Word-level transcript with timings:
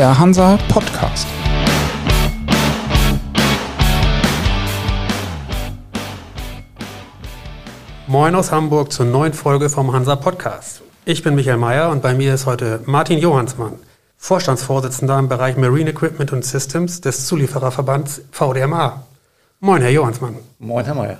der 0.00 0.18
Hansa 0.18 0.58
Podcast. 0.68 1.26
Moin 8.06 8.34
aus 8.34 8.50
Hamburg 8.50 8.92
zur 8.92 9.04
neuen 9.04 9.34
Folge 9.34 9.68
vom 9.68 9.92
Hansa 9.92 10.16
Podcast. 10.16 10.80
Ich 11.04 11.22
bin 11.22 11.34
Michael 11.34 11.58
Mayer 11.58 11.90
und 11.90 12.00
bei 12.00 12.14
mir 12.14 12.32
ist 12.32 12.46
heute 12.46 12.80
Martin 12.86 13.18
Johansmann, 13.18 13.74
Vorstandsvorsitzender 14.16 15.18
im 15.18 15.28
Bereich 15.28 15.58
Marine 15.58 15.90
Equipment 15.90 16.32
und 16.32 16.46
Systems 16.46 17.02
des 17.02 17.26
Zuliefererverbands 17.26 18.22
VDMA. 18.32 19.04
Moin, 19.60 19.82
Herr 19.82 19.90
Johansmann. 19.90 20.36
Moin, 20.58 20.86
Herr 20.86 20.94
Mayer. 20.94 21.18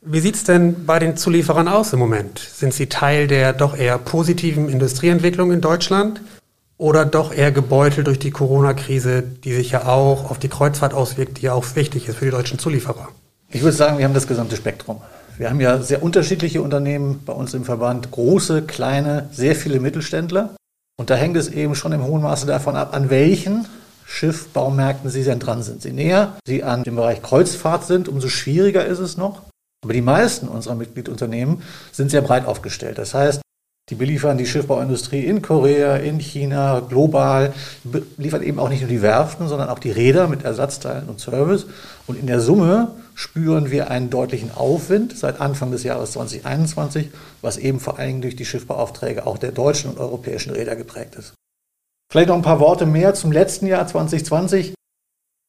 Wie 0.00 0.18
sieht 0.18 0.34
es 0.34 0.42
denn 0.42 0.86
bei 0.86 0.98
den 0.98 1.16
Zulieferern 1.16 1.68
aus 1.68 1.92
im 1.92 2.00
Moment? 2.00 2.40
Sind 2.40 2.74
sie 2.74 2.88
Teil 2.88 3.28
der 3.28 3.52
doch 3.52 3.76
eher 3.76 3.98
positiven 3.98 4.68
Industrieentwicklung 4.68 5.52
in 5.52 5.60
Deutschland 5.60 6.20
oder 6.78 7.06
doch 7.06 7.32
eher 7.32 7.52
gebeutelt 7.52 8.06
durch 8.06 8.18
die 8.18 8.30
Corona-Krise, 8.30 9.22
die 9.22 9.54
sich 9.54 9.70
ja 9.70 9.86
auch 9.86 10.30
auf 10.30 10.38
die 10.38 10.48
Kreuzfahrt 10.48 10.94
auswirkt, 10.94 11.38
die 11.38 11.42
ja 11.42 11.54
auch 11.54 11.64
wichtig 11.74 12.08
ist 12.08 12.18
für 12.18 12.26
die 12.26 12.30
deutschen 12.30 12.58
Zulieferer? 12.58 13.08
Ich 13.50 13.62
würde 13.62 13.76
sagen, 13.76 13.98
wir 13.98 14.04
haben 14.04 14.14
das 14.14 14.26
gesamte 14.26 14.56
Spektrum. 14.56 15.00
Wir 15.38 15.50
haben 15.50 15.60
ja 15.60 15.80
sehr 15.82 16.02
unterschiedliche 16.02 16.62
Unternehmen 16.62 17.22
bei 17.24 17.32
uns 17.32 17.54
im 17.54 17.64
Verband, 17.64 18.10
große, 18.10 18.62
kleine, 18.62 19.28
sehr 19.32 19.54
viele 19.54 19.80
Mittelständler. 19.80 20.50
Und 20.98 21.10
da 21.10 21.14
hängt 21.14 21.36
es 21.36 21.48
eben 21.48 21.74
schon 21.74 21.92
im 21.92 22.04
hohen 22.04 22.22
Maße 22.22 22.46
davon 22.46 22.74
ab, 22.74 22.94
an 22.94 23.10
welchen 23.10 23.66
Schiffbaumärkten 24.06 25.10
Sie 25.10 25.24
denn 25.24 25.38
dran 25.38 25.62
sind. 25.62 25.84
Je 25.84 25.92
näher 25.92 26.36
Sie 26.46 26.62
an 26.62 26.84
dem 26.84 26.96
Bereich 26.96 27.22
Kreuzfahrt 27.22 27.84
sind, 27.84 28.08
umso 28.08 28.28
schwieriger 28.28 28.86
ist 28.86 28.98
es 28.98 29.16
noch. 29.16 29.42
Aber 29.84 29.92
die 29.92 30.00
meisten 30.00 30.48
unserer 30.48 30.74
Mitgliedunternehmen 30.74 31.62
sind 31.92 32.10
sehr 32.10 32.22
breit 32.22 32.46
aufgestellt. 32.46 32.98
Das 32.98 33.14
heißt, 33.14 33.40
die 33.88 33.94
beliefern 33.94 34.36
die 34.36 34.46
Schiffbauindustrie 34.46 35.24
in 35.24 35.42
Korea, 35.42 35.96
in 35.96 36.18
China, 36.18 36.80
global, 36.80 37.54
liefern 38.16 38.42
eben 38.42 38.58
auch 38.58 38.68
nicht 38.68 38.80
nur 38.80 38.90
die 38.90 39.02
Werften, 39.02 39.46
sondern 39.46 39.68
auch 39.68 39.78
die 39.78 39.92
Räder 39.92 40.26
mit 40.26 40.42
Ersatzteilen 40.42 41.08
und 41.08 41.20
Service. 41.20 41.66
Und 42.08 42.18
in 42.18 42.26
der 42.26 42.40
Summe 42.40 42.96
spüren 43.14 43.70
wir 43.70 43.88
einen 43.90 44.10
deutlichen 44.10 44.50
Aufwind 44.52 45.16
seit 45.16 45.40
Anfang 45.40 45.70
des 45.70 45.84
Jahres 45.84 46.12
2021, 46.12 47.10
was 47.42 47.58
eben 47.58 47.78
vor 47.78 48.00
allem 48.00 48.22
durch 48.22 48.34
die 48.34 48.44
Schiffbauaufträge 48.44 49.24
auch 49.24 49.38
der 49.38 49.52
deutschen 49.52 49.90
und 49.90 49.98
europäischen 49.98 50.52
Räder 50.52 50.74
geprägt 50.74 51.14
ist. 51.14 51.34
Vielleicht 52.10 52.28
noch 52.28 52.36
ein 52.36 52.42
paar 52.42 52.60
Worte 52.60 52.86
mehr 52.86 53.14
zum 53.14 53.30
letzten 53.30 53.66
Jahr 53.66 53.86
2020. 53.86 54.74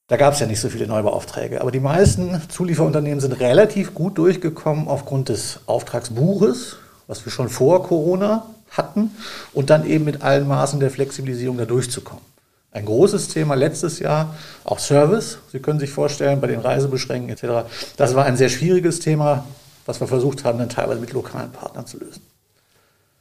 Da 0.09 0.15
gab 0.15 0.35
es 0.35 0.39
ja 0.39 0.47
nicht 0.47 0.61
so 0.61 0.69
viele 0.69 0.87
Neubauaufträge, 0.87 1.59
aber 1.59 1.71
die 1.71 1.79
meisten 1.79 2.39
Zulieferunternehmen 2.49 3.19
sind 3.19 3.33
relativ 3.33 3.93
gut 3.93 4.17
durchgekommen 4.17 4.87
aufgrund 4.87 5.29
des 5.29 5.59
Auftragsbuches, 5.65 6.77
was 7.07 7.25
wir 7.25 7.31
schon 7.31 7.49
vor 7.49 7.83
Corona 7.83 8.45
hatten, 8.71 9.11
und 9.53 9.69
dann 9.69 9.85
eben 9.85 10.05
mit 10.05 10.21
allen 10.21 10.47
Maßen 10.47 10.79
der 10.79 10.91
Flexibilisierung 10.91 11.57
da 11.57 11.65
durchzukommen. 11.65 12.23
Ein 12.71 12.85
großes 12.85 13.29
Thema 13.29 13.55
letztes 13.55 13.99
Jahr, 13.99 14.35
auch 14.63 14.79
Service. 14.79 15.39
Sie 15.51 15.59
können 15.59 15.79
sich 15.79 15.89
vorstellen, 15.89 16.41
bei 16.41 16.47
den 16.47 16.59
Reisebeschränkungen 16.59 17.35
etc. 17.35 17.67
Das 17.95 18.13
war 18.13 18.25
ein 18.25 18.37
sehr 18.37 18.49
schwieriges 18.49 18.99
Thema, 18.99 19.45
was 19.85 19.99
wir 19.99 20.07
versucht 20.07 20.43
haben, 20.43 20.59
dann 20.59 20.69
teilweise 20.69 20.99
mit 20.99 21.13
lokalen 21.13 21.51
Partnern 21.51 21.87
zu 21.87 21.97
lösen. 21.97 22.21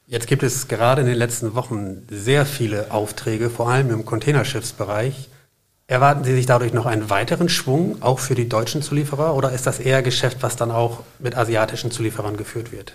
Jetzt 0.08 0.26
gibt 0.26 0.42
es 0.42 0.68
gerade 0.68 1.00
in 1.00 1.06
den 1.06 1.16
letzten 1.16 1.54
Wochen 1.54 2.06
sehr 2.10 2.44
viele 2.44 2.90
Aufträge, 2.90 3.50
vor 3.50 3.70
allem 3.70 3.90
im 3.90 4.04
Containerschiffsbereich. 4.04 5.28
Erwarten 5.88 6.24
Sie 6.24 6.34
sich 6.34 6.46
dadurch 6.46 6.72
noch 6.72 6.86
einen 6.86 7.08
weiteren 7.10 7.48
Schwung, 7.48 8.02
auch 8.02 8.18
für 8.18 8.34
die 8.34 8.48
deutschen 8.48 8.82
Zulieferer, 8.82 9.34
oder 9.34 9.52
ist 9.52 9.66
das 9.66 9.78
eher 9.78 10.02
Geschäft, 10.02 10.38
was 10.42 10.56
dann 10.56 10.70
auch 10.70 11.00
mit 11.18 11.36
asiatischen 11.36 11.90
Zulieferern 11.90 12.36
geführt 12.36 12.72
wird? 12.72 12.92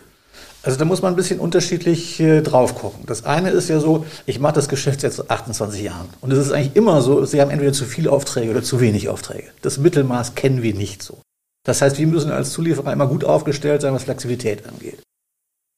Also 0.63 0.77
da 0.77 0.85
muss 0.85 1.01
man 1.01 1.13
ein 1.13 1.15
bisschen 1.15 1.39
unterschiedlich 1.39 2.19
äh, 2.19 2.41
drauf 2.41 2.75
gucken. 2.75 3.03
Das 3.07 3.25
eine 3.25 3.49
ist 3.49 3.67
ja 3.67 3.79
so, 3.79 4.05
ich 4.27 4.39
mache 4.39 4.53
das 4.53 4.69
Geschäft 4.69 5.01
jetzt 5.01 5.17
seit 5.17 5.29
28 5.29 5.81
Jahren. 5.81 6.09
Und 6.21 6.31
es 6.31 6.37
ist 6.37 6.51
eigentlich 6.51 6.75
immer 6.75 7.01
so, 7.01 7.25
Sie 7.25 7.41
haben 7.41 7.49
entweder 7.49 7.73
zu 7.73 7.85
viele 7.85 8.11
Aufträge 8.11 8.51
oder 8.51 8.61
zu 8.61 8.79
wenig 8.79 9.09
Aufträge. 9.09 9.49
Das 9.63 9.79
Mittelmaß 9.79 10.35
kennen 10.35 10.61
wir 10.61 10.75
nicht 10.75 11.01
so. 11.01 11.21
Das 11.63 11.81
heißt, 11.81 11.97
wir 11.97 12.07
müssen 12.07 12.31
als 12.31 12.51
Zulieferer 12.51 12.93
immer 12.93 13.07
gut 13.07 13.23
aufgestellt 13.23 13.81
sein, 13.81 13.93
was 13.93 14.03
Flexibilität 14.03 14.67
angeht. 14.67 15.01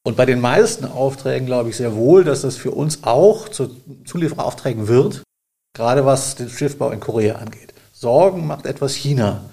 Und 0.06 0.18
bei 0.18 0.26
den 0.26 0.42
meisten 0.42 0.84
Aufträgen 0.84 1.46
glaube 1.46 1.70
ich 1.70 1.78
sehr 1.78 1.96
wohl, 1.96 2.26
dass 2.26 2.42
das 2.42 2.58
für 2.58 2.72
uns 2.72 3.04
auch 3.04 3.48
zu 3.48 3.70
Zuliefereraufträgen 4.06 4.90
wird, 4.90 5.24
gerade 5.74 6.06
was 6.06 6.36
den 6.36 6.50
Schiffbau 6.50 6.92
in 6.92 7.00
Korea 7.00 7.36
angeht. 7.36 7.74
Sorgen 7.94 8.48
macht 8.48 8.66
etwas 8.66 8.96
China. 8.96 9.50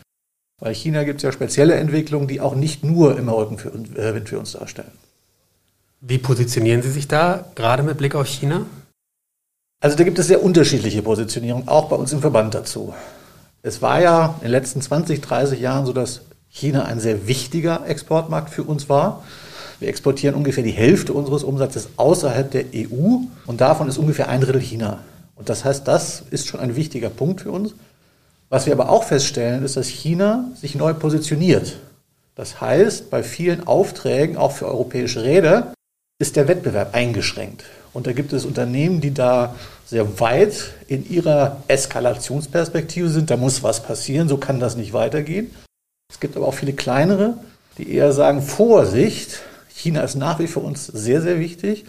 Weil 0.60 0.75
China 0.75 1.04
gibt 1.04 1.19
es 1.19 1.22
ja 1.22 1.31
spezielle 1.31 1.75
Entwicklungen, 1.75 2.27
die 2.27 2.41
auch 2.41 2.56
nicht 2.56 2.84
nur 2.84 3.16
immer 3.16 3.37
Rücken 3.37 3.59
für, 3.59 3.69
äh, 3.69 4.15
Wind 4.15 4.28
für 4.28 4.41
uns 4.41 4.53
darstellen. 4.53 4.91
Wie 6.03 6.16
positionieren 6.16 6.81
Sie 6.81 6.91
sich 6.91 7.09
da, 7.09 7.44
gerade 7.55 7.83
mit 7.83 7.99
Blick 7.99 8.15
auf 8.15 8.27
China? 8.27 8.65
Also 9.83 9.99
da 9.99 10.05
gibt 10.05 10.19
es 10.19 10.28
sehr 10.28 10.43
unterschiedliche 10.43 11.03
Positionierungen, 11.03 11.69
auch 11.69 11.91
bei 11.91 11.97
uns 11.97 12.12
im 12.15 12.22
Verband 12.22 12.55
dazu. 12.55 12.94
Es 13.62 13.83
war 13.83 14.00
ja 14.00 14.34
in 14.39 14.44
den 14.44 14.50
letzten 14.50 14.81
20, 14.81 15.21
30 15.21 15.60
Jahren 15.60 15.84
so, 15.84 15.93
dass 15.93 16.22
China 16.49 16.87
ein 16.87 17.00
sehr 17.00 17.27
wichtiger 17.27 17.87
Exportmarkt 17.87 18.49
für 18.49 18.62
uns 18.62 18.89
war. 18.89 19.25
Wir 19.78 19.89
exportieren 19.89 20.37
ungefähr 20.37 20.65
die 20.65 20.71
Hälfte 20.71 21.12
unseres 21.12 21.44
Umsatzes 21.44 21.91
außerhalb 21.97 22.50
der 22.50 22.65
EU 22.75 23.19
und 23.47 23.60
davon 23.60 23.87
ist 23.87 23.99
ungefähr 23.99 24.31
ein 24.31 24.41
Drittel 24.41 24.62
China. 24.62 25.00
Und 25.34 25.50
das 25.50 25.66
heißt, 25.66 25.87
das 25.87 26.22
ist 26.31 26.47
schon 26.47 26.60
ein 26.60 26.77
wichtiger 26.77 27.10
Punkt 27.10 27.43
für 27.43 27.50
uns. 27.50 27.75
Was 28.49 28.65
wir 28.65 28.72
aber 28.72 28.89
auch 28.89 29.05
feststellen, 29.05 29.65
ist, 29.65 29.77
dass 29.77 29.89
China 29.89 30.50
sich 30.55 30.75
neu 30.75 30.94
positioniert. 30.94 31.77
Das 32.34 32.62
heißt, 32.62 33.10
bei 33.10 33.22
vielen 33.22 33.66
Aufträgen, 33.66 34.39
auch 34.39 34.53
für 34.53 34.66
europäische 34.66 35.22
Räder, 35.22 35.75
ist 36.20 36.36
der 36.36 36.47
Wettbewerb 36.47 36.94
eingeschränkt. 36.94 37.64
Und 37.92 38.06
da 38.06 38.12
gibt 38.12 38.32
es 38.32 38.44
Unternehmen, 38.44 39.00
die 39.00 39.12
da 39.12 39.56
sehr 39.86 40.20
weit 40.20 40.75
in 40.86 41.10
ihrer 41.10 41.56
Eskalationsperspektive 41.66 43.08
sind. 43.08 43.31
Da 43.31 43.36
muss 43.36 43.64
was 43.64 43.82
passieren, 43.82 44.28
so 44.28 44.36
kann 44.36 44.60
das 44.60 44.76
nicht 44.76 44.92
weitergehen. 44.92 45.50
Es 46.12 46.20
gibt 46.20 46.36
aber 46.36 46.47
auch 46.47 46.54
viele 46.54 46.75
kleinere, 46.75 47.34
die 47.78 47.92
eher 47.92 48.12
sagen, 48.12 48.42
Vorsicht, 48.42 49.41
China 49.75 50.03
ist 50.03 50.14
nach 50.14 50.38
wie 50.38 50.47
vor 50.47 50.62
uns 50.62 50.86
sehr, 50.86 51.22
sehr 51.22 51.41
wichtig. 51.41 51.86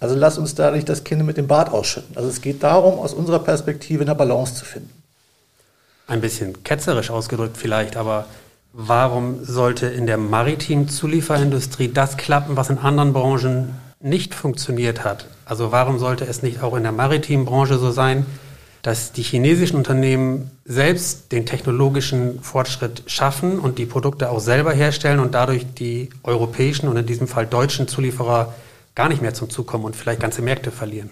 Also 0.00 0.16
lass 0.16 0.38
uns 0.38 0.54
da 0.54 0.70
nicht 0.70 0.88
das 0.88 1.04
Kind 1.04 1.24
mit 1.24 1.36
dem 1.36 1.46
Bart 1.46 1.70
ausschütten. 1.70 2.16
Also 2.16 2.28
es 2.28 2.40
geht 2.40 2.62
darum, 2.62 2.98
aus 2.98 3.12
unserer 3.12 3.38
Perspektive 3.38 4.02
eine 4.02 4.14
Balance 4.14 4.54
zu 4.54 4.64
finden. 4.64 4.90
Ein 6.06 6.20
bisschen 6.20 6.64
ketzerisch 6.64 7.10
ausgedrückt 7.10 7.56
vielleicht, 7.56 7.96
aber 7.96 8.26
warum 8.74 9.44
sollte 9.44 9.86
in 9.86 10.06
der 10.06 10.18
maritimen 10.18 10.88
Zulieferindustrie 10.88 11.92
das 11.92 12.16
klappen, 12.16 12.56
was 12.56 12.70
in 12.70 12.78
anderen 12.78 13.12
Branchen 13.12 13.74
nicht 14.00 14.34
funktioniert 14.34 15.04
hat? 15.04 15.28
Also 15.46 15.70
warum 15.70 15.98
sollte 15.98 16.24
es 16.24 16.42
nicht 16.42 16.62
auch 16.62 16.76
in 16.76 16.82
der 16.82 16.92
maritimen 16.92 17.46
Branche 17.46 17.78
so 17.78 17.92
sein, 17.92 18.26
dass 18.82 19.12
die 19.12 19.22
chinesischen 19.22 19.76
Unternehmen 19.76 20.50
selbst 20.64 21.32
den 21.32 21.46
technologischen 21.46 22.40
Fortschritt 22.42 23.04
schaffen 23.06 23.58
und 23.58 23.78
die 23.78 23.86
Produkte 23.86 24.28
auch 24.28 24.40
selber 24.40 24.72
herstellen 24.72 25.20
und 25.20 25.34
dadurch 25.34 25.64
die 25.74 26.10
europäischen 26.22 26.88
und 26.88 26.96
in 26.96 27.06
diesem 27.06 27.28
Fall 27.28 27.46
deutschen 27.46 27.88
Zulieferer 27.88 28.52
gar 28.94 29.08
nicht 29.08 29.22
mehr 29.22 29.32
zum 29.34 29.48
Zug 29.48 29.66
kommen 29.66 29.84
und 29.84 29.96
vielleicht 29.96 30.20
ganze 30.20 30.42
Märkte 30.42 30.70
verlieren. 30.70 31.10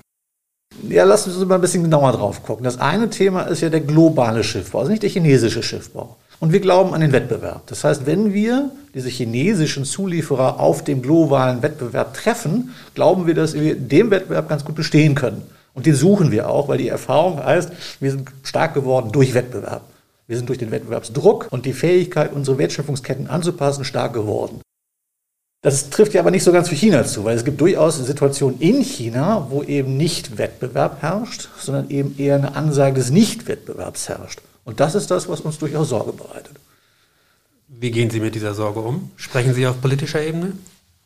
Ja, 0.89 1.05
lass 1.05 1.27
uns 1.27 1.37
mal 1.47 1.55
ein 1.55 1.61
bisschen 1.61 1.85
genauer 1.85 2.13
drauf 2.13 2.43
gucken. 2.43 2.65
Das 2.65 2.79
eine 2.79 3.09
Thema 3.09 3.43
ist 3.43 3.61
ja 3.61 3.71
der 3.71 3.81
globale 3.81 4.43
Schiffbau, 4.43 4.81
also 4.81 4.91
nicht 4.91 5.03
der 5.03 5.11
chinesische 5.11 5.63
Schiffbau. 5.63 6.17
Und 6.43 6.53
wir 6.53 6.59
glauben 6.59 6.93
an 6.93 7.01
den 7.01 7.13
Wettbewerb. 7.13 7.69
Das 7.69 7.85
heißt, 7.85 8.05
wenn 8.05 8.35
wir 8.35 8.73
diese 8.97 9.09
chinesischen 9.09 9.85
Zulieferer 9.85 10.59
auf 10.59 10.83
dem 10.83 11.01
globalen 11.01 11.63
Wettbewerb 11.63 12.15
treffen, 12.15 12.75
glauben 12.97 13.29
wir, 13.29 13.35
dass 13.35 13.55
wir 13.55 13.77
dem 13.77 14.11
Wettbewerb 14.11 14.49
ganz 14.49 14.65
gut 14.65 14.75
bestehen 14.75 15.15
können. 15.15 15.43
Und 15.73 15.87
den 15.87 15.95
suchen 15.95 16.33
wir 16.33 16.49
auch, 16.49 16.67
weil 16.67 16.79
die 16.79 16.89
Erfahrung 16.89 17.39
heißt, 17.39 17.71
wir 18.01 18.11
sind 18.11 18.29
stark 18.43 18.75
geworden 18.75 19.13
durch 19.13 19.35
Wettbewerb. 19.35 19.83
Wir 20.27 20.37
sind 20.37 20.49
durch 20.49 20.59
den 20.59 20.73
Wettbewerbsdruck 20.73 21.47
und 21.51 21.65
die 21.65 21.73
Fähigkeit, 21.73 22.33
unsere 22.33 22.59
Wertschöpfungsketten 22.59 23.29
anzupassen, 23.29 23.85
stark 23.85 24.13
geworden. 24.13 24.63
Das 25.63 25.91
trifft 25.91 26.13
ja 26.13 26.23
aber 26.23 26.33
nicht 26.33 26.43
so 26.43 26.51
ganz 26.51 26.69
für 26.69 26.75
China 26.75 27.05
zu, 27.05 27.23
weil 27.23 27.37
es 27.37 27.45
gibt 27.45 27.61
durchaus 27.61 27.99
Situationen 27.99 28.59
in 28.59 28.83
China, 28.83 29.47
wo 29.51 29.63
eben 29.63 29.97
nicht 29.97 30.39
Wettbewerb 30.39 31.03
herrscht, 31.03 31.51
sondern 31.57 31.89
eben 31.89 32.17
eher 32.19 32.35
eine 32.35 32.57
Ansage 32.57 32.95
des 32.95 33.11
Nichtwettbewerbs 33.13 34.09
herrscht. 34.09 34.41
Und 34.65 34.81
das 34.81 34.95
ist 34.95 35.11
das, 35.11 35.29
was 35.29 35.41
uns 35.41 35.59
durchaus 35.59 35.89
Sorge 35.89 36.13
bereitet. 36.13 36.57
Wie 37.69 37.91
gehen 37.91 38.11
Sie 38.11 38.21
mit 38.21 38.35
dieser 38.35 38.55
Sorge 38.55 38.81
um? 38.81 39.11
Sprechen 39.17 39.55
Sie 39.55 39.67
auf 39.67 39.81
politischer 39.81 40.23
Ebene? 40.23 40.53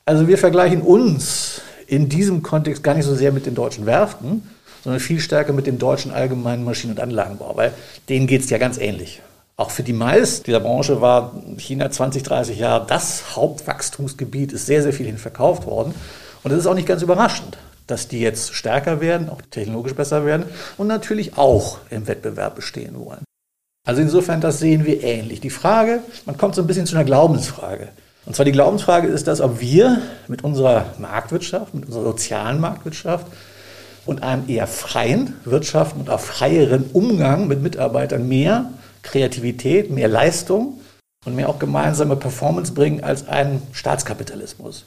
Also 0.04 0.28
wir 0.28 0.38
vergleichen 0.38 0.82
uns 0.82 1.62
in 1.86 2.08
diesem 2.08 2.42
Kontext 2.42 2.82
gar 2.82 2.94
nicht 2.94 3.06
so 3.06 3.14
sehr 3.14 3.32
mit 3.32 3.46
den 3.46 3.54
deutschen 3.54 3.86
Werften, 3.86 4.42
sondern 4.84 5.00
viel 5.00 5.20
stärker 5.20 5.52
mit 5.52 5.66
dem 5.66 5.78
deutschen 5.78 6.12
allgemeinen 6.12 6.64
Maschinen- 6.64 6.92
und 6.92 7.00
Anlagenbau, 7.00 7.56
weil 7.56 7.72
denen 8.08 8.26
geht 8.26 8.42
es 8.42 8.50
ja 8.50 8.58
ganz 8.58 8.78
ähnlich. 8.78 9.22
Auch 9.56 9.70
für 9.70 9.82
die 9.82 9.92
meisten 9.92 10.44
dieser 10.44 10.60
Branche 10.60 11.00
war 11.00 11.32
China 11.56 11.90
20, 11.90 12.22
30 12.22 12.58
Jahre 12.58 12.86
das 12.86 13.36
Hauptwachstumsgebiet, 13.36 14.52
ist 14.52 14.66
sehr, 14.66 14.82
sehr 14.82 14.92
viel 14.92 15.06
hin 15.06 15.18
verkauft 15.18 15.66
worden. 15.66 15.94
Und 16.42 16.52
es 16.52 16.58
ist 16.58 16.66
auch 16.66 16.74
nicht 16.74 16.86
ganz 16.86 17.02
überraschend, 17.02 17.58
dass 17.88 18.06
die 18.06 18.20
jetzt 18.20 18.54
stärker 18.54 19.00
werden, 19.00 19.28
auch 19.28 19.40
technologisch 19.50 19.94
besser 19.94 20.24
werden 20.24 20.46
und 20.76 20.86
natürlich 20.86 21.38
auch 21.38 21.78
im 21.90 22.06
Wettbewerb 22.06 22.54
bestehen 22.54 22.94
wollen. 23.04 23.25
Also 23.86 24.02
insofern, 24.02 24.40
das 24.40 24.58
sehen 24.58 24.84
wir 24.84 25.02
ähnlich. 25.02 25.40
Die 25.40 25.48
Frage, 25.48 26.00
man 26.26 26.36
kommt 26.36 26.56
so 26.56 26.60
ein 26.60 26.66
bisschen 26.66 26.86
zu 26.86 26.96
einer 26.96 27.04
Glaubensfrage. 27.04 27.88
Und 28.26 28.34
zwar 28.34 28.44
die 28.44 28.52
Glaubensfrage 28.52 29.06
ist 29.06 29.28
das, 29.28 29.40
ob 29.40 29.60
wir 29.60 30.02
mit 30.26 30.42
unserer 30.42 30.86
Marktwirtschaft, 30.98 31.72
mit 31.72 31.86
unserer 31.86 32.02
sozialen 32.02 32.60
Marktwirtschaft 32.60 33.28
und 34.04 34.24
einem 34.24 34.48
eher 34.48 34.66
freien 34.66 35.34
Wirtschaften 35.44 36.00
und 36.00 36.10
auch 36.10 36.18
freieren 36.18 36.90
Umgang 36.92 37.46
mit 37.46 37.62
Mitarbeitern 37.62 38.26
mehr 38.26 38.72
Kreativität, 39.02 39.92
mehr 39.92 40.08
Leistung 40.08 40.80
und 41.24 41.36
mehr 41.36 41.48
auch 41.48 41.60
gemeinsame 41.60 42.16
Performance 42.16 42.72
bringen 42.72 43.04
als 43.04 43.28
ein 43.28 43.62
Staatskapitalismus. 43.70 44.84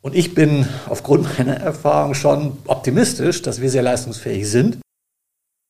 Und 0.00 0.14
ich 0.14 0.34
bin 0.34 0.68
aufgrund 0.88 1.38
meiner 1.38 1.56
Erfahrung 1.56 2.14
schon 2.14 2.58
optimistisch, 2.68 3.42
dass 3.42 3.60
wir 3.60 3.68
sehr 3.68 3.82
leistungsfähig 3.82 4.48
sind. 4.48 4.78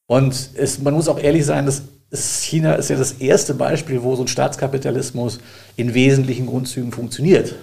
Und 0.06 0.50
es, 0.55 0.78
man 0.81 0.93
muss 0.93 1.08
auch 1.08 1.19
ehrlich 1.19 1.46
sein, 1.46 1.64
dass 1.64 1.82
China 2.12 2.74
ist 2.74 2.90
ja 2.90 2.96
das 2.96 3.12
erste 3.12 3.54
Beispiel, 3.54 4.02
wo 4.02 4.14
so 4.16 4.24
ein 4.24 4.28
Staatskapitalismus 4.28 5.38
in 5.76 5.94
wesentlichen 5.94 6.46
Grundzügen 6.46 6.92
funktioniert. 6.92 7.54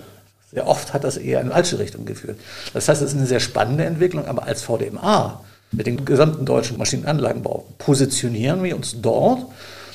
Sehr 0.52 0.68
oft 0.68 0.94
hat 0.94 1.04
das 1.04 1.18
eher 1.18 1.40
in 1.40 1.46
eine 1.46 1.54
falsche 1.54 1.78
Richtung 1.78 2.06
geführt. 2.06 2.40
Das 2.74 2.90
heißt, 2.90 3.02
es 3.02 3.12
ist 3.12 3.18
eine 3.18 3.28
sehr 3.28 3.40
spannende 3.40 3.86
Entwicklung, 3.86 4.26
aber 4.26 4.44
als 4.44 4.64
VDMA 4.64 5.42
mit 5.72 5.86
dem 5.86 6.04
gesamten 6.06 6.46
deutschen 6.46 6.78
Maschinenanlagenbau 6.78 7.66
positionieren 7.78 8.64
wir 8.64 8.76
uns 8.76 8.96
dort 9.00 9.46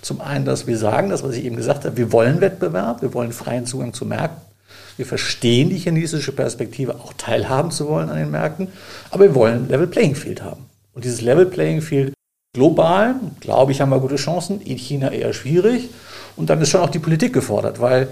zum 0.03 0.21
einen, 0.21 0.45
dass 0.45 0.67
wir 0.67 0.79
sagen, 0.79 1.11
das, 1.11 1.25
was 1.25 1.35
ich 1.35 1.45
eben 1.45 1.57
gesagt 1.57 1.85
habe, 1.85 1.97
wir 1.97 2.13
wollen 2.13 2.41
Wettbewerb, 2.41 3.03
wir 3.03 3.15
wollen 3.15 3.33
freien 3.33 3.67
Zugang 3.67 3.93
zu 3.93 4.05
Märkten. 4.05 4.43
Wir 4.97 5.07
verstehen 5.07 5.71
die 5.71 5.79
chinesische 5.79 6.31
Perspektive, 6.31 6.95
auch 6.97 7.15
teilhaben 7.15 7.73
zu 7.73 7.89
wollen 7.89 8.11
an 8.11 8.19
den 8.19 8.31
Märkten, 8.31 8.69
aber 9.11 9.25
wir 9.25 9.35
wollen 9.35 9.69
Level 9.69 9.89
Playing 9.89 10.15
Field 10.15 10.43
haben. 10.43 10.67
Und 10.93 11.05
dieses 11.05 11.21
Level 11.21 11.47
Playing 11.47 11.81
Field 11.81 12.15
global, 12.55 13.17
glaube 13.41 13.73
ich, 13.73 13.83
haben 13.83 13.91
wir 13.91 14.01
gute 14.01 14.17
Chancen, 14.17 14.63
in 14.63 14.79
China 14.79 15.13
eher 15.13 15.35
schwierig. 15.35 15.91
Und 16.37 16.49
dann 16.49 16.61
ist 16.63 16.71
schon 16.71 16.81
auch 16.81 16.91
die 16.91 16.99
Politik 16.99 17.35
gefordert, 17.35 17.81
weil 17.81 18.09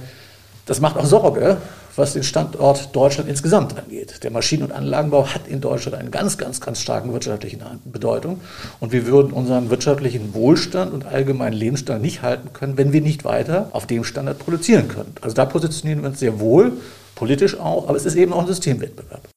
das 0.66 0.80
macht 0.80 0.96
auch 0.96 1.06
Sorge, 1.06 1.56
was 1.96 2.14
den 2.14 2.22
Standort 2.22 2.94
Deutschland 2.94 3.28
insgesamt 3.28 3.76
angeht. 3.76 4.22
Der 4.22 4.30
Maschinen- 4.30 4.62
und 4.62 4.72
Anlagenbau 4.72 5.26
hat 5.26 5.46
in 5.46 5.60
Deutschland 5.60 5.96
eine 5.96 6.10
ganz, 6.10 6.38
ganz, 6.38 6.60
ganz 6.60 6.80
starke 6.80 7.12
wirtschaftliche 7.12 7.58
Bedeutung. 7.84 8.40
Und 8.80 8.92
wir 8.92 9.06
würden 9.06 9.32
unseren 9.32 9.70
wirtschaftlichen 9.70 10.34
Wohlstand 10.34 10.92
und 10.92 11.04
allgemeinen 11.04 11.54
Lebensstandard 11.54 12.02
nicht 12.02 12.22
halten 12.22 12.52
können, 12.52 12.76
wenn 12.78 12.92
wir 12.92 13.00
nicht 13.00 13.24
weiter 13.24 13.68
auf 13.72 13.86
dem 13.86 14.04
Standard 14.04 14.38
produzieren 14.38 14.88
können. 14.88 15.14
Also 15.20 15.34
da 15.34 15.44
positionieren 15.44 16.02
wir 16.02 16.10
uns 16.10 16.20
sehr 16.20 16.40
wohl, 16.40 16.72
politisch 17.14 17.58
auch, 17.58 17.88
aber 17.88 17.96
es 17.96 18.06
ist 18.06 18.14
eben 18.14 18.32
auch 18.32 18.40
ein 18.40 18.46
Systemwettbewerb. 18.46 19.28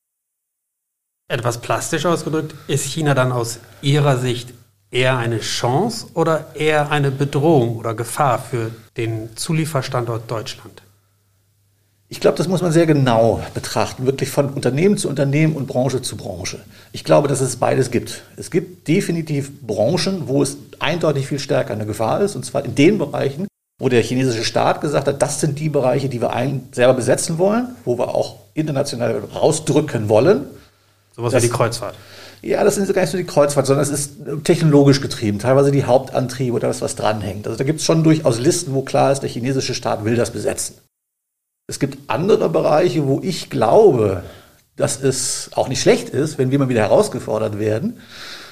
Etwas 1.27 1.57
plastisch 1.57 2.05
ausgedrückt, 2.05 2.53
ist 2.67 2.85
China 2.85 3.15
dann 3.15 3.31
aus 3.31 3.59
Ihrer 3.81 4.17
Sicht 4.17 4.53
eher 4.95 5.17
eine 5.17 5.41
Chance 5.41 6.07
oder 6.13 6.55
eher 6.55 6.89
eine 6.89 7.11
Bedrohung 7.11 7.75
oder 7.75 7.93
Gefahr 7.93 8.39
für 8.39 8.71
den 8.95 9.35
Zulieferstandort 9.35 10.31
Deutschland? 10.31 10.81
Ich 12.07 12.21
glaube, 12.21 12.37
das 12.37 12.47
muss 12.47 12.61
man 12.61 12.71
sehr 12.71 12.85
genau 12.85 13.41
betrachten, 13.53 14.05
wirklich 14.05 14.29
von 14.29 14.53
Unternehmen 14.53 14.97
zu 14.97 15.09
Unternehmen 15.09 15.55
und 15.55 15.67
Branche 15.67 16.01
zu 16.01 16.15
Branche. 16.15 16.59
Ich 16.93 17.03
glaube, 17.03 17.27
dass 17.27 17.41
es 17.41 17.57
beides 17.57 17.91
gibt. 17.91 18.23
Es 18.37 18.51
gibt 18.51 18.87
definitiv 18.87 19.51
Branchen, 19.61 20.27
wo 20.27 20.41
es 20.41 20.57
eindeutig 20.79 21.27
viel 21.27 21.39
stärker 21.39 21.73
eine 21.73 21.85
Gefahr 21.85 22.21
ist, 22.21 22.35
und 22.35 22.45
zwar 22.45 22.63
in 22.63 22.75
den 22.75 22.97
Bereichen, 22.97 23.47
wo 23.79 23.89
der 23.89 24.01
chinesische 24.01 24.45
Staat 24.45 24.79
gesagt 24.79 25.07
hat, 25.07 25.21
das 25.21 25.41
sind 25.41 25.59
die 25.59 25.67
Bereiche, 25.67 26.07
die 26.07 26.21
wir 26.21 26.31
selber 26.71 26.93
besetzen 26.93 27.37
wollen, 27.37 27.75
wo 27.83 27.97
wir 27.97 28.15
auch 28.15 28.37
international 28.53 29.23
rausdrücken 29.33 30.07
wollen. 30.07 30.45
Sowas 31.13 31.33
wie 31.33 31.41
die 31.41 31.49
Kreuzfahrt. 31.49 31.95
Ja, 32.41 32.63
das 32.63 32.75
sind 32.75 32.91
gar 32.93 33.01
nicht 33.01 33.11
so 33.11 33.17
die 33.17 33.23
Kreuzfahrt, 33.23 33.65
sondern 33.65 33.83
es 33.83 33.89
ist 33.89 34.13
technologisch 34.43 35.01
getrieben, 35.01 35.39
teilweise 35.39 35.71
die 35.71 35.85
Hauptantriebe 35.85 36.55
oder 36.55 36.67
das, 36.67 36.81
was 36.81 36.95
dranhängt. 36.95 37.47
Also 37.47 37.57
da 37.57 37.63
gibt 37.63 37.79
es 37.79 37.85
schon 37.85 38.03
durchaus 38.03 38.39
Listen, 38.39 38.73
wo 38.73 38.81
klar 38.83 39.11
ist, 39.11 39.21
der 39.21 39.29
chinesische 39.29 39.73
Staat 39.73 40.05
will 40.05 40.15
das 40.15 40.31
besetzen. 40.31 40.77
Es 41.67 41.79
gibt 41.79 42.09
andere 42.09 42.49
Bereiche, 42.49 43.07
wo 43.07 43.19
ich 43.23 43.49
glaube, 43.49 44.23
dass 44.75 45.01
es 45.01 45.49
auch 45.55 45.67
nicht 45.67 45.81
schlecht 45.81 46.09
ist, 46.09 46.37
wenn 46.37 46.51
wir 46.51 46.59
mal 46.59 46.69
wieder 46.69 46.81
herausgefordert 46.81 47.57
werden, 47.57 47.99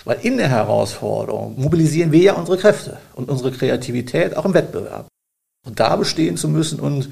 weil 0.06 0.18
in 0.22 0.38
der 0.38 0.50
Herausforderung 0.50 1.60
mobilisieren 1.60 2.12
wir 2.12 2.22
ja 2.22 2.34
unsere 2.34 2.58
Kräfte 2.58 2.98
und 3.14 3.30
unsere 3.30 3.52
Kreativität 3.52 4.36
auch 4.36 4.46
im 4.46 4.54
Wettbewerb. 4.54 5.08
Und 5.66 5.80
da 5.80 5.96
bestehen 5.96 6.38
zu 6.38 6.50
müssen 6.50 6.80
und 6.80 7.10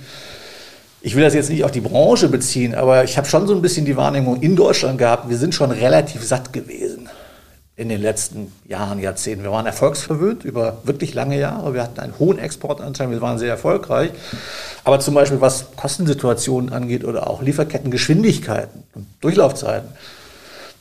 ich 1.02 1.16
will 1.16 1.24
das 1.24 1.34
jetzt 1.34 1.50
nicht 1.50 1.64
auf 1.64 1.72
die 1.72 1.82
Branche 1.82 2.30
beziehen, 2.30 2.76
aber 2.76 3.04
ich 3.04 3.18
habe 3.18 3.28
schon 3.28 3.48
so 3.48 3.56
ein 3.56 3.62
bisschen 3.62 3.86
die 3.86 3.98
Wahrnehmung 3.98 4.42
in 4.42 4.56
Deutschland 4.56 4.98
gehabt, 4.98 5.30
wir 5.30 5.38
sind 5.38 5.56
schon 5.56 5.72
relativ 5.72 6.24
satt 6.24 6.54
gewesen 6.54 7.10
in 7.76 7.90
den 7.90 8.02
letzten 8.02 8.52
Jahren, 8.68 9.00
Jahrzehnten. 9.00 9.44
Wir 9.44 9.52
waren 9.52 9.66
erfolgsverwöhnt 9.66 10.44
über 10.44 10.78
wirklich 10.84 11.16
lange 11.16 11.40
Jahre. 11.40 11.74
Wir 11.74 11.82
hatten 11.82 12.00
einen 12.00 12.20
hohen 12.20 12.38
Exportanteil, 12.38 13.10
wir 13.10 13.22
waren 13.22 13.40
sehr 13.40 13.50
erfolgreich. 13.50 14.12
Aber 14.84 15.00
zum 15.00 15.16
Beispiel 15.16 15.42
was 15.42 15.76
Kostensituationen 15.76 16.72
angeht 16.72 17.04
oder 17.04 17.28
auch 17.28 17.42
Lieferkettengeschwindigkeiten 17.42 18.84
und 18.94 19.08
Durchlaufzeiten, 19.22 19.90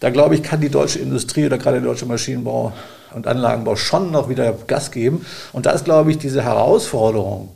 da 0.01 0.11
glaube 0.11 0.35
ich, 0.35 0.43
kann 0.43 0.61
die 0.61 0.69
deutsche 0.69 0.99
Industrie 0.99 1.47
oder 1.47 1.57
gerade 1.57 1.81
der 1.81 1.89
deutsche 1.89 2.07
Maschinenbau 2.07 2.73
und 3.15 3.27
Anlagenbau 3.27 3.77
schon 3.77 4.11
noch 4.11 4.29
wieder 4.29 4.53
Gas 4.67 4.91
geben. 4.91 5.25
Und 5.53 5.65
da 5.67 5.71
ist, 5.71 5.85
glaube 5.85 6.11
ich, 6.11 6.19
diese 6.19 6.43
Herausforderung, 6.43 7.51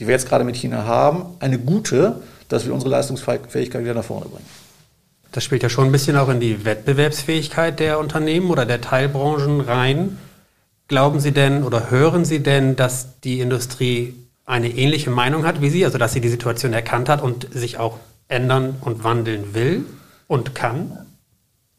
die 0.00 0.06
wir 0.06 0.14
jetzt 0.14 0.28
gerade 0.28 0.44
mit 0.44 0.56
China 0.56 0.86
haben, 0.86 1.26
eine 1.40 1.58
gute, 1.58 2.22
dass 2.48 2.66
wir 2.66 2.72
unsere 2.72 2.90
Leistungsfähigkeit 2.90 3.82
wieder 3.82 3.94
nach 3.94 4.04
vorne 4.04 4.26
bringen. 4.26 4.46
Das 5.30 5.44
spielt 5.44 5.62
ja 5.62 5.68
schon 5.68 5.86
ein 5.86 5.92
bisschen 5.92 6.16
auch 6.16 6.28
in 6.30 6.40
die 6.40 6.64
Wettbewerbsfähigkeit 6.64 7.78
der 7.78 8.00
Unternehmen 8.00 8.50
oder 8.50 8.66
der 8.66 8.80
Teilbranchen 8.80 9.60
rein. 9.60 10.18
Glauben 10.88 11.20
Sie 11.20 11.32
denn 11.32 11.62
oder 11.62 11.90
hören 11.90 12.24
Sie 12.24 12.40
denn, 12.40 12.74
dass 12.74 13.20
die 13.20 13.40
Industrie 13.40 14.14
eine 14.44 14.70
ähnliche 14.70 15.10
Meinung 15.10 15.46
hat 15.46 15.60
wie 15.60 15.70
Sie, 15.70 15.84
also 15.84 15.98
dass 15.98 16.14
sie 16.14 16.20
die 16.20 16.28
Situation 16.28 16.72
erkannt 16.72 17.08
hat 17.08 17.22
und 17.22 17.46
sich 17.52 17.78
auch 17.78 17.98
ändern 18.26 18.76
und 18.80 19.04
wandeln 19.04 19.54
will 19.54 19.84
und 20.26 20.54
kann? 20.56 21.06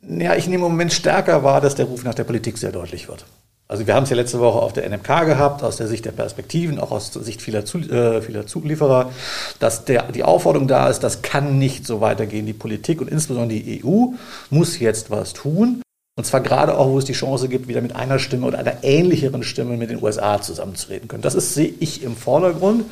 Ja, 0.02 0.36
ich 0.36 0.48
nehme 0.48 0.66
im 0.66 0.72
Moment 0.72 0.94
stärker 0.94 1.44
wahr, 1.44 1.60
dass 1.60 1.76
der 1.76 1.86
Ruf 1.86 2.04
nach 2.04 2.16
der 2.16 2.24
Politik 2.24 2.58
sehr 2.58 2.72
deutlich 2.72 3.10
wird. 3.10 3.26
Also 3.72 3.88
wir 3.88 3.96
haben 3.96 4.04
es 4.04 4.10
ja 4.10 4.18
letzte 4.18 4.42
Woche 4.42 4.60
auf 4.60 4.74
der 4.74 4.90
NMK 4.90 5.26
gehabt, 5.26 5.64
aus 5.64 5.78
der 5.78 5.88
Sicht 5.88 6.04
der 6.04 6.12
Perspektiven, 6.12 6.78
auch 6.78 6.92
aus 6.92 7.12
der 7.12 7.24
Sicht 7.24 7.42
vieler, 7.42 7.60
äh, 7.60 8.22
vieler 8.22 8.46
Zulieferer, 8.46 9.14
dass 9.60 9.86
der, 9.86 10.12
die 10.12 10.24
Aufforderung 10.24 10.68
da 10.68 10.90
ist, 10.90 11.00
das 11.00 11.22
kann 11.22 11.58
nicht 11.58 11.88
so 11.88 12.02
weitergehen. 12.02 12.46
Die 12.46 12.52
Politik 12.52 13.00
und 13.00 13.10
insbesondere 13.10 13.62
die 13.62 13.82
EU 13.82 14.08
muss 14.50 14.78
jetzt 14.80 15.10
was 15.10 15.32
tun. 15.32 15.82
Und 16.18 16.26
zwar 16.26 16.42
gerade 16.42 16.78
auch, 16.78 16.90
wo 16.90 16.98
es 16.98 17.06
die 17.06 17.14
Chance 17.14 17.48
gibt, 17.48 17.70
wieder 17.70 17.80
mit 17.80 17.96
einer 17.96 18.20
Stimme 18.20 18.46
oder 18.46 18.60
einer 18.60 18.84
ähnlicheren 18.84 19.42
Stimme 19.42 19.78
mit 19.78 19.90
den 19.90 20.04
USA 20.04 20.42
zusammenzureden 20.42 21.08
können. 21.08 21.22
Das 21.22 21.34
sehe 21.34 21.74
ich 21.80 22.04
im 22.04 22.18
Vordergrund. 22.18 22.84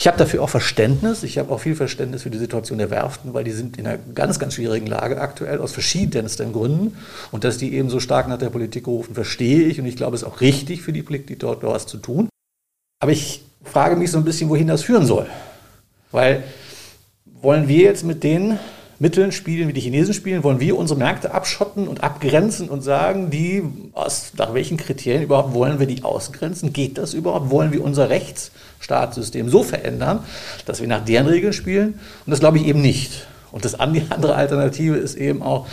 Ich 0.00 0.06
habe 0.06 0.16
dafür 0.16 0.42
auch 0.42 0.48
Verständnis. 0.48 1.24
Ich 1.24 1.36
habe 1.36 1.52
auch 1.52 1.60
viel 1.60 1.76
Verständnis 1.76 2.22
für 2.22 2.30
die 2.30 2.38
Situation 2.38 2.78
der 2.78 2.88
Werften, 2.88 3.34
weil 3.34 3.44
die 3.44 3.50
sind 3.50 3.76
in 3.76 3.86
einer 3.86 3.98
ganz, 3.98 4.38
ganz 4.38 4.54
schwierigen 4.54 4.86
Lage 4.86 5.20
aktuell 5.20 5.58
aus 5.58 5.72
verschiedensten 5.72 6.54
Gründen. 6.54 6.96
Und 7.32 7.44
dass 7.44 7.58
die 7.58 7.74
eben 7.74 7.90
so 7.90 8.00
stark 8.00 8.26
nach 8.26 8.38
der 8.38 8.48
Politik 8.48 8.86
rufen, 8.86 9.14
verstehe 9.14 9.66
ich. 9.66 9.78
Und 9.78 9.84
ich 9.84 9.96
glaube, 9.96 10.16
es 10.16 10.22
ist 10.22 10.28
auch 10.28 10.40
richtig 10.40 10.80
für 10.80 10.94
die 10.94 11.02
Politik, 11.02 11.40
dort 11.40 11.62
was 11.62 11.86
zu 11.86 11.98
tun. 11.98 12.30
Aber 13.02 13.12
ich 13.12 13.42
frage 13.62 13.94
mich 13.94 14.10
so 14.10 14.16
ein 14.16 14.24
bisschen, 14.24 14.48
wohin 14.48 14.68
das 14.68 14.82
führen 14.82 15.04
soll. 15.04 15.26
Weil 16.12 16.44
wollen 17.42 17.68
wir 17.68 17.82
jetzt 17.82 18.02
mit 18.02 18.24
denen 18.24 18.58
Mitteln 19.00 19.32
spielen, 19.32 19.66
wie 19.66 19.72
die 19.72 19.80
Chinesen 19.80 20.12
spielen? 20.12 20.44
Wollen 20.44 20.60
wir 20.60 20.76
unsere 20.76 20.98
Märkte 20.98 21.32
abschotten 21.32 21.88
und 21.88 22.04
abgrenzen 22.04 22.68
und 22.68 22.82
sagen, 22.82 23.30
die, 23.30 23.62
aus, 23.94 24.32
nach 24.36 24.52
welchen 24.52 24.76
Kriterien 24.76 25.22
überhaupt 25.22 25.54
wollen 25.54 25.80
wir 25.80 25.86
die 25.86 26.04
ausgrenzen? 26.04 26.74
Geht 26.74 26.98
das 26.98 27.14
überhaupt? 27.14 27.50
Wollen 27.50 27.72
wir 27.72 27.82
unser 27.82 28.10
Rechtsstaatssystem 28.10 29.48
so 29.48 29.62
verändern, 29.62 30.20
dass 30.66 30.82
wir 30.82 30.86
nach 30.86 31.02
deren 31.02 31.28
Regeln 31.28 31.54
spielen? 31.54 31.94
Und 32.26 32.30
das 32.30 32.40
glaube 32.40 32.58
ich 32.58 32.66
eben 32.66 32.82
nicht. 32.82 33.26
Und 33.52 33.64
das 33.64 33.80
andere 33.80 34.34
Alternative 34.34 34.96
ist 34.96 35.14
eben 35.14 35.42
auch, 35.42 35.66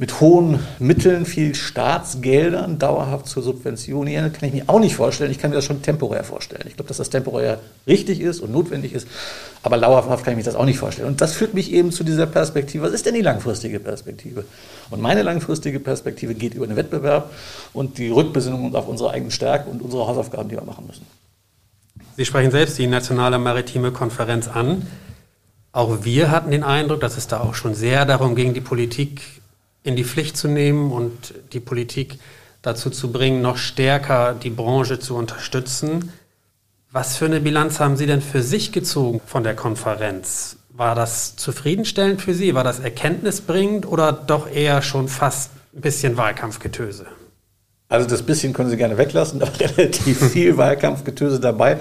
mit 0.00 0.18
hohen 0.18 0.58
Mitteln, 0.78 1.26
viel 1.26 1.54
Staatsgeldern 1.54 2.78
dauerhaft 2.78 3.26
zu 3.26 3.42
subventionieren, 3.42 4.32
kann 4.32 4.48
ich 4.48 4.54
mir 4.54 4.64
auch 4.66 4.80
nicht 4.80 4.96
vorstellen. 4.96 5.30
Ich 5.30 5.38
kann 5.38 5.50
mir 5.50 5.56
das 5.56 5.66
schon 5.66 5.82
temporär 5.82 6.24
vorstellen. 6.24 6.64
Ich 6.68 6.76
glaube, 6.76 6.88
dass 6.88 6.96
das 6.96 7.10
temporär 7.10 7.60
richtig 7.86 8.18
ist 8.22 8.40
und 8.40 8.50
notwendig 8.50 8.94
ist, 8.94 9.06
aber 9.62 9.76
dauerhaft 9.76 10.24
kann 10.24 10.32
ich 10.32 10.38
mir 10.38 10.42
das 10.42 10.54
auch 10.54 10.64
nicht 10.64 10.78
vorstellen. 10.78 11.06
Und 11.06 11.20
das 11.20 11.34
führt 11.34 11.52
mich 11.52 11.70
eben 11.70 11.92
zu 11.92 12.02
dieser 12.02 12.24
Perspektive. 12.24 12.82
Was 12.82 12.94
ist 12.94 13.04
denn 13.04 13.12
die 13.12 13.20
langfristige 13.20 13.78
Perspektive? 13.78 14.46
Und 14.88 15.02
meine 15.02 15.22
langfristige 15.22 15.78
Perspektive 15.80 16.34
geht 16.34 16.54
über 16.54 16.66
den 16.66 16.76
Wettbewerb 16.76 17.30
und 17.74 17.98
die 17.98 18.08
Rückbesinnung 18.08 18.74
auf 18.74 18.88
unsere 18.88 19.10
eigenen 19.10 19.30
Stärken 19.30 19.70
und 19.70 19.82
unsere 19.82 20.06
Hausaufgaben, 20.06 20.48
die 20.48 20.56
wir 20.56 20.64
machen 20.64 20.86
müssen. 20.86 21.04
Sie 22.16 22.24
sprechen 22.24 22.50
selbst 22.50 22.78
die 22.78 22.86
Nationale 22.86 23.38
Maritime 23.38 23.92
Konferenz 23.92 24.48
an. 24.48 24.86
Auch 25.72 26.04
wir 26.04 26.30
hatten 26.30 26.52
den 26.52 26.62
Eindruck, 26.62 27.00
dass 27.00 27.18
es 27.18 27.26
da 27.26 27.40
auch 27.40 27.54
schon 27.54 27.74
sehr 27.74 28.06
darum 28.06 28.34
ging, 28.34 28.54
die 28.54 28.62
Politik 28.62 29.39
in 29.82 29.96
die 29.96 30.04
Pflicht 30.04 30.36
zu 30.36 30.48
nehmen 30.48 30.92
und 30.92 31.34
die 31.52 31.60
Politik 31.60 32.18
dazu 32.62 32.90
zu 32.90 33.10
bringen, 33.10 33.40
noch 33.40 33.56
stärker 33.56 34.34
die 34.34 34.50
Branche 34.50 34.98
zu 34.98 35.16
unterstützen. 35.16 36.12
Was 36.92 37.16
für 37.16 37.26
eine 37.26 37.40
Bilanz 37.40 37.80
haben 37.80 37.96
Sie 37.96 38.06
denn 38.06 38.20
für 38.20 38.42
sich 38.42 38.72
gezogen 38.72 39.20
von 39.24 39.44
der 39.44 39.54
Konferenz? 39.54 40.56
War 40.70 40.94
das 40.94 41.36
zufriedenstellend 41.36 42.20
für 42.20 42.34
Sie? 42.34 42.54
War 42.54 42.64
das 42.64 42.80
erkenntnisbringend 42.80 43.86
oder 43.86 44.12
doch 44.12 44.50
eher 44.50 44.82
schon 44.82 45.08
fast 45.08 45.50
ein 45.74 45.80
bisschen 45.80 46.16
Wahlkampfgetöse? 46.16 47.06
Also 47.90 48.08
das 48.08 48.22
bisschen 48.22 48.52
können 48.52 48.70
Sie 48.70 48.76
gerne 48.76 48.96
weglassen, 48.96 49.42
aber 49.42 49.52
relativ 49.60 50.30
viel 50.30 50.56
Wahlkampfgetöse 50.56 51.40
dabei. 51.40 51.78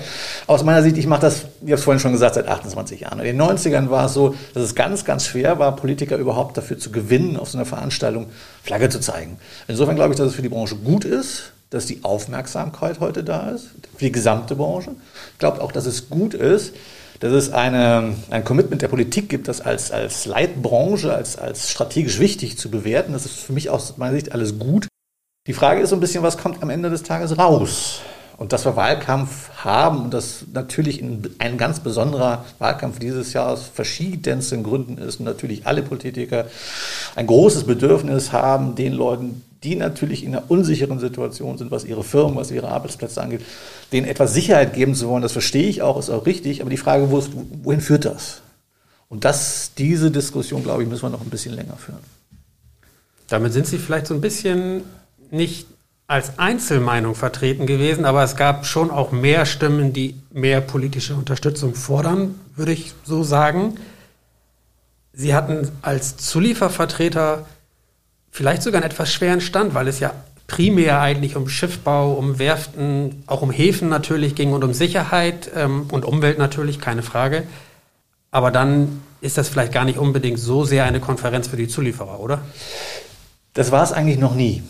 Aus 0.48 0.64
meiner 0.64 0.82
Sicht, 0.82 0.98
ich 0.98 1.06
mache 1.06 1.22
das, 1.22 1.46
ich 1.62 1.68
habe 1.68 1.76
es 1.76 1.84
vorhin 1.84 2.00
schon 2.02 2.12
gesagt, 2.12 2.34
seit 2.36 2.48
28 2.48 3.02
Jahren. 3.02 3.20
In 3.20 3.26
den 3.26 3.42
90ern 3.42 3.92
war 3.92 4.08
es 4.08 4.14
so, 4.16 4.36
dass 4.56 4.64
es 4.64 4.74
ganz, 4.76 5.06
ganz 5.06 5.28
schwer 5.28 5.60
war, 5.60 5.76
Politiker 5.76 6.18
überhaupt 6.18 6.58
dafür 6.58 6.80
zu 6.80 6.92
gewinnen, 6.92 7.38
auf 7.38 7.50
so 7.50 7.60
einer 7.60 7.66
Veranstaltung 7.66 8.26
Flagge 8.64 8.90
zu 8.90 9.00
zeigen. 9.00 9.38
Insofern 9.68 9.96
glaube 9.96 10.14
ich, 10.14 10.18
dass 10.18 10.30
es 10.30 10.36
für 10.36 10.42
die 10.42 10.50
Branche 10.50 10.76
gut 10.76 11.06
ist, 11.06 11.54
dass 11.70 11.86
die 11.86 12.04
Aufmerksamkeit 12.04 13.00
heute 13.00 13.24
da 13.24 13.52
ist, 13.52 13.66
für 13.96 14.06
die 14.06 14.12
gesamte 14.12 14.56
Branche. 14.56 14.92
Ich 15.34 15.40
glaube 15.40 15.62
auch, 15.62 15.72
dass 15.72 15.86
es 15.86 16.10
gut 16.10 16.34
ist, 16.34 16.74
dass 17.20 17.34
es 17.34 17.52
eine, 17.52 18.16
ein 18.32 18.44
Commitment 18.44 18.82
der 18.82 18.88
Politik 18.88 19.30
gibt, 19.30 19.48
das 19.48 19.62
als, 19.62 19.92
als 19.92 20.26
Leitbranche, 20.26 21.14
als, 21.14 21.38
als 21.38 21.70
strategisch 21.70 22.20
wichtig 22.20 22.58
zu 22.58 22.72
bewerten. 22.72 23.14
Das 23.14 23.26
ist 23.26 23.40
für 23.40 23.54
mich 23.54 23.70
aus 23.70 23.98
meiner 23.98 24.14
Sicht 24.14 24.32
alles 24.32 24.58
gut. 24.58 24.89
Die 25.50 25.54
Frage 25.54 25.82
ist 25.82 25.90
so 25.90 25.96
ein 25.96 26.00
bisschen, 26.00 26.22
was 26.22 26.38
kommt 26.38 26.62
am 26.62 26.70
Ende 26.70 26.92
des 26.92 27.02
Tages 27.02 27.36
raus? 27.40 28.02
Und 28.38 28.54
dass 28.54 28.66
wir 28.66 28.76
Wahlkampf 28.76 29.50
haben 29.58 30.04
und 30.04 30.14
das 30.14 30.46
natürlich 30.54 31.02
ein 31.02 31.58
ganz 31.58 31.80
besonderer 31.80 32.46
Wahlkampf 32.60 33.00
dieses 33.00 33.34
Jahr 33.34 33.50
aus 33.50 33.64
verschiedensten 33.64 34.62
Gründen 34.62 35.00
ist 35.00 35.20
und 35.20 35.26
natürlich 35.26 35.66
alle 35.66 35.82
Politiker 35.82 36.46
ein 37.16 37.26
großes 37.26 37.64
Bedürfnis 37.64 38.32
haben, 38.32 38.76
den 38.76 38.94
Leuten, 38.94 39.44
die 39.64 39.76
natürlich 39.76 40.24
in 40.24 40.36
einer 40.36 40.52
unsicheren 40.52 41.00
Situation 41.00 41.58
sind, 41.58 41.72
was 41.72 41.84
ihre 41.84 42.04
Firmen, 42.04 42.36
was 42.36 42.52
ihre 42.52 42.70
Arbeitsplätze 42.70 43.20
angeht, 43.20 43.42
denen 43.92 44.06
etwas 44.06 44.36
Sicherheit 44.36 44.76
geben 44.76 44.94
zu 44.94 45.10
wollen, 45.10 45.24
das 45.24 45.32
verstehe 45.32 45.68
ich 45.68 45.82
auch, 45.82 45.98
ist 45.98 46.12
auch 46.12 46.28
richtig. 46.28 46.62
Aber 46.62 46.70
die 46.70 46.78
Frage, 46.78 47.10
wohin 47.10 47.82
führt 47.82 48.06
das? 48.06 48.42
Und 49.10 49.26
das, 49.26 49.72
diese 49.76 50.12
Diskussion, 50.12 50.62
glaube 50.62 50.84
ich, 50.84 50.90
müssen 50.90 51.02
wir 51.02 51.10
noch 51.10 51.22
ein 51.22 51.32
bisschen 51.32 51.56
länger 51.56 51.76
führen. 51.76 52.04
Damit 53.30 53.54
sind 53.54 53.66
Sie 53.66 53.80
vielleicht 53.80 54.06
so 54.06 54.14
ein 54.14 54.22
bisschen 54.22 54.84
nicht 55.32 55.68
als 56.08 56.40
Einzelmeinung 56.40 57.14
vertreten 57.14 57.68
gewesen, 57.68 58.04
aber 58.04 58.24
es 58.24 58.36
gab 58.36 58.66
schon 58.66 58.90
auch 58.90 59.12
mehr 59.12 59.46
Stimmen, 59.46 59.94
die 59.94 60.16
mehr 60.32 60.60
politische 60.60 61.14
Unterstützung 61.14 61.76
fordern, 61.76 62.34
würde 62.56 62.72
ich 62.72 62.94
so 63.04 63.24
sagen. 63.24 63.76
Sie 65.14 65.36
hatten 65.36 65.70
als 65.84 66.18
Zuliefervertreter 66.18 67.46
vielleicht 68.32 68.64
sogar 68.64 68.82
einen 68.82 68.90
etwas 68.92 69.14
schweren 69.14 69.40
Stand, 69.40 69.76
weil 69.76 69.88
es 69.88 70.00
ja 70.00 70.14
primär 70.48 71.00
eigentlich 71.00 71.36
um 71.36 71.48
Schiffbau, 71.48 72.14
um 72.14 72.40
Werften, 72.40 73.24
auch 73.28 73.44
um 73.44 73.52
Häfen 73.52 73.88
natürlich 73.88 74.34
ging 74.34 74.52
und 74.52 74.64
um 74.64 74.74
Sicherheit 74.74 75.52
ähm, 75.56 75.88
und 75.92 76.06
Umwelt 76.06 76.40
natürlich, 76.40 76.82
keine 76.82 77.04
Frage. 77.04 77.44
Aber 78.32 78.50
dann 78.50 79.02
ist 79.22 79.38
das 79.38 79.48
vielleicht 79.48 79.74
gar 79.74 79.86
nicht 79.86 80.00
unbedingt 80.00 80.40
so 80.40 80.66
sehr 80.66 80.86
eine 80.86 81.00
Konferenz 81.00 81.48
für 81.48 81.58
die 81.58 81.68
Zulieferer, 81.68 82.20
oder? 82.20 82.42
Das 83.54 83.72
war 83.72 83.84
es 83.84 83.92
eigentlich 83.92 84.18
noch 84.18 84.34
nie. 84.34 84.64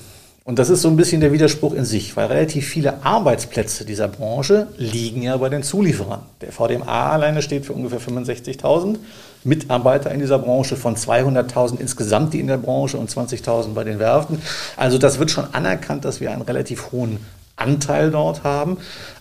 Und 0.49 0.57
das 0.57 0.71
ist 0.71 0.81
so 0.81 0.87
ein 0.87 0.95
bisschen 0.95 1.21
der 1.21 1.31
Widerspruch 1.31 1.75
in 1.75 1.85
sich, 1.85 2.17
weil 2.17 2.25
relativ 2.25 2.67
viele 2.67 3.05
Arbeitsplätze 3.05 3.85
dieser 3.85 4.07
Branche 4.07 4.65
liegen 4.77 5.21
ja 5.21 5.37
bei 5.37 5.47
den 5.47 5.61
Zulieferern. 5.61 6.21
Der 6.41 6.51
VDMA 6.51 7.11
alleine 7.11 7.43
steht 7.43 7.67
für 7.67 7.73
ungefähr 7.73 8.01
65.000 8.01 8.95
Mitarbeiter 9.43 10.09
in 10.09 10.19
dieser 10.19 10.39
Branche 10.39 10.75
von 10.75 10.95
200.000 10.95 11.79
insgesamt, 11.79 12.33
die 12.33 12.39
in 12.39 12.47
der 12.47 12.57
Branche 12.57 12.97
und 12.97 13.11
20.000 13.11 13.75
bei 13.75 13.83
den 13.83 13.99
Werften. 13.99 14.41
Also 14.75 14.97
das 14.97 15.19
wird 15.19 15.29
schon 15.29 15.45
anerkannt, 15.53 16.03
dass 16.03 16.19
wir 16.19 16.31
einen 16.31 16.41
relativ 16.41 16.91
hohen 16.91 17.19
Anteil 17.55 18.09
dort 18.09 18.43
haben. 18.43 18.77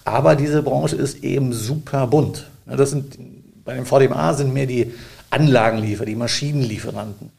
Aber 0.06 0.35
diese 0.35 0.62
Branche 0.62 0.97
ist 0.97 1.23
eben 1.23 1.52
super 1.52 2.06
bunt. 2.06 2.49
Das 2.64 2.88
sind, 2.88 3.18
bei 3.66 3.75
dem 3.75 3.85
VDMA 3.85 4.32
sind 4.32 4.54
mehr 4.54 4.64
die 4.64 4.94
Anlagenliefer, 5.28 6.06
die 6.06 6.16
Maschinenlieferanten. 6.16 7.32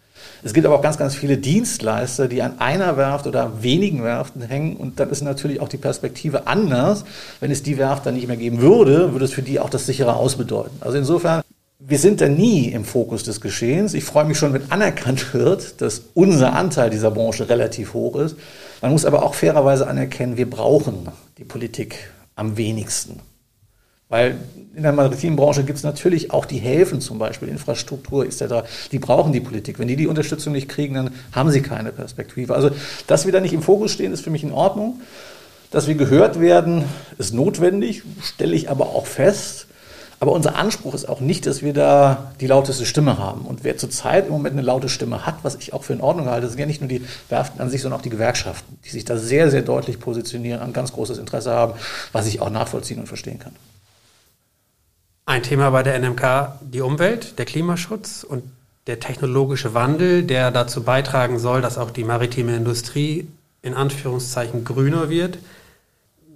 Es 0.44 0.54
gibt 0.54 0.66
aber 0.66 0.76
auch 0.76 0.82
ganz, 0.82 0.98
ganz 0.98 1.16
viele 1.16 1.38
Dienstleister, 1.38 2.28
die 2.28 2.42
an 2.42 2.60
einer 2.60 2.96
Werft 2.98 3.28
oder 3.28 3.62
wenigen 3.62 4.04
Werften 4.04 4.42
hängen. 4.42 4.78
Und 4.78 5.00
dann 5.00 5.10
ist 5.10 5.22
natürlich 5.22 5.60
auch 5.60 5.68
die 5.68 5.78
Perspektive 5.78 6.48
anders. 6.48 7.04
Wenn 7.40 7.52
es 7.52 7.64
die 7.64 7.78
Werft 7.78 8.06
dann 8.06 8.16
nicht 8.16 8.28
mehr 8.28 8.38
geben 8.38 8.62
würde, 8.62 9.12
würde 9.12 9.26
es 9.26 9.34
für 9.34 9.42
die 9.42 9.60
auch 9.60 9.70
das 9.70 9.86
sichere 9.86 10.16
Aus 10.16 10.38
bedeuten. 10.38 10.78
Also 10.80 10.98
insofern, 10.98 11.42
wir 11.80 12.00
sind 12.00 12.22
da 12.22 12.28
nie 12.28 12.68
im 12.70 12.86
Fokus 12.86 13.24
des 13.24 13.42
Geschehens. 13.42 13.94
Ich 13.94 14.04
freue 14.04 14.26
mich 14.26 14.38
schon, 14.38 14.54
wenn 14.54 14.72
anerkannt 14.72 15.34
wird, 15.34 15.82
dass 15.82 16.04
unser 16.14 16.54
Anteil 16.54 16.90
dieser 16.90 17.12
Branche 17.12 17.50
relativ 17.50 17.94
hoch 17.94 18.16
ist. 18.16 18.38
Man 18.82 18.92
muss 18.92 19.06
aber 19.06 19.24
auch 19.24 19.34
fairerweise 19.34 19.88
anerkennen, 19.88 20.38
wir 20.38 20.50
brauchen 20.50 21.08
die 21.38 21.44
Politik 21.44 22.12
am 22.36 22.56
wenigsten. 22.56 23.20
Weil 24.10 24.38
in 24.76 24.84
der 24.84 24.92
maritimen 24.92 25.36
Branche 25.36 25.64
gibt 25.64 25.78
es 25.78 25.84
natürlich 25.84 26.32
auch 26.32 26.46
die 26.46 26.58
Häfen 26.58 27.00
zum 27.00 27.20
Beispiel, 27.20 27.48
Infrastruktur 27.48 28.26
etc. 28.26 28.68
Die 28.92 28.98
brauchen 29.00 29.32
die 29.34 29.40
Politik. 29.40 29.78
Wenn 29.78 29.88
die 29.88 29.96
die 29.96 30.08
Unterstützung 30.08 30.54
nicht 30.54 30.68
kriegen, 30.68 30.96
dann 30.96 31.12
haben 31.32 31.52
sie 31.52 31.62
keine 31.62 31.92
Perspektive. 31.92 32.56
Also, 32.56 32.72
dass 33.06 33.26
wir 33.26 33.32
da 33.32 33.40
nicht 33.40 33.54
im 33.54 33.62
Fokus 33.62 33.92
stehen, 33.92 34.12
ist 34.12 34.24
für 34.24 34.32
mich 34.32 34.44
in 34.44 34.52
Ordnung. 34.52 35.02
Dass 35.70 35.88
wir 35.88 35.94
gehört 35.94 36.40
werden, 36.40 36.86
ist 37.20 37.34
notwendig, 37.34 38.02
stelle 38.24 38.56
ich 38.56 38.72
aber 38.72 38.88
auch 38.88 39.06
fest. 39.06 39.68
Aber 40.20 40.32
unser 40.32 40.56
Anspruch 40.56 40.96
ist 40.96 41.08
auch 41.08 41.22
nicht, 41.22 41.46
dass 41.46 41.62
wir 41.62 41.74
da 41.74 42.34
die 42.42 42.48
lauteste 42.48 42.86
Stimme 42.86 43.20
haben. 43.20 43.42
Und 43.42 43.64
wer 43.64 43.78
zurzeit 43.78 44.26
im 44.26 44.32
Moment 44.32 44.54
eine 44.54 44.64
laute 44.64 44.90
Stimme 44.90 45.26
hat, 45.26 45.36
was 45.44 45.56
ich 45.56 45.72
auch 45.72 45.84
für 45.84 45.94
in 45.94 46.02
Ordnung 46.02 46.28
halte, 46.28 46.50
sind 46.50 46.60
ja 46.60 46.66
nicht 46.66 46.82
nur 46.82 46.90
die 46.90 47.06
Werften 47.30 47.62
an 47.62 47.70
sich, 47.70 47.82
sondern 47.82 48.00
auch 48.00 48.04
die 48.04 48.10
Gewerkschaften, 48.10 48.80
die 48.84 48.90
sich 48.90 49.06
da 49.06 49.18
sehr, 49.18 49.52
sehr 49.52 49.62
deutlich 49.62 50.00
positionieren, 50.00 50.62
ein 50.62 50.74
ganz 50.74 50.92
großes 50.92 51.20
Interesse 51.20 51.52
haben, 51.52 51.74
was 52.12 52.28
ich 52.28 52.42
auch 52.42 52.50
nachvollziehen 52.50 53.00
und 53.00 53.08
verstehen 53.08 53.40
kann. 53.40 53.54
Ein 55.30 55.44
Thema 55.44 55.70
bei 55.70 55.84
der 55.84 56.00
NMK 56.00 56.54
die 56.60 56.82
Umwelt, 56.82 57.38
der 57.38 57.46
Klimaschutz 57.46 58.24
und 58.24 58.42
der 58.88 59.00
technologische 59.00 59.76
Wandel, 59.76 60.24
der 60.24 60.50
dazu 60.50 60.82
beitragen 60.82 61.38
soll, 61.38 61.62
dass 61.62 61.78
auch 61.78 61.92
die 61.92 62.04
maritime 62.04 62.56
Industrie 62.56 63.28
in 63.62 63.76
Anführungszeichen 63.76 64.64
grüner 64.64 65.12
wird. 65.12 65.38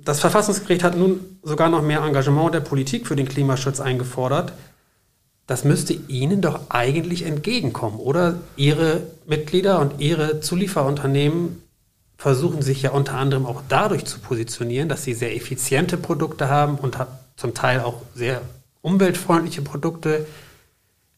Das 0.05 0.19
Verfassungsgericht 0.19 0.83
hat 0.83 0.95
nun 0.95 1.21
sogar 1.41 1.69
noch 1.69 1.81
mehr 1.81 2.03
Engagement 2.03 2.53
der 2.53 2.59
Politik 2.59 3.07
für 3.07 3.15
den 3.15 3.27
Klimaschutz 3.27 3.79
eingefordert. 3.79 4.53
Das 5.47 5.63
müsste 5.63 5.93
Ihnen 5.93 6.41
doch 6.43 6.69
eigentlich 6.69 7.25
entgegenkommen, 7.25 7.97
oder? 7.97 8.35
Ihre 8.57 9.01
Mitglieder 9.25 9.79
und 9.79 10.01
Ihre 10.01 10.39
Zulieferunternehmen 10.39 11.63
versuchen 12.15 12.62
sich 12.62 12.83
ja 12.83 12.91
unter 12.91 13.15
anderem 13.15 13.47
auch 13.47 13.63
dadurch 13.67 14.05
zu 14.05 14.19
positionieren, 14.19 14.88
dass 14.88 15.03
sie 15.03 15.15
sehr 15.15 15.35
effiziente 15.35 15.97
Produkte 15.97 16.47
haben 16.47 16.75
und 16.75 16.95
zum 17.38 17.55
Teil 17.55 17.79
auch 17.79 18.03
sehr 18.13 18.43
umweltfreundliche 18.83 19.63
Produkte, 19.63 20.27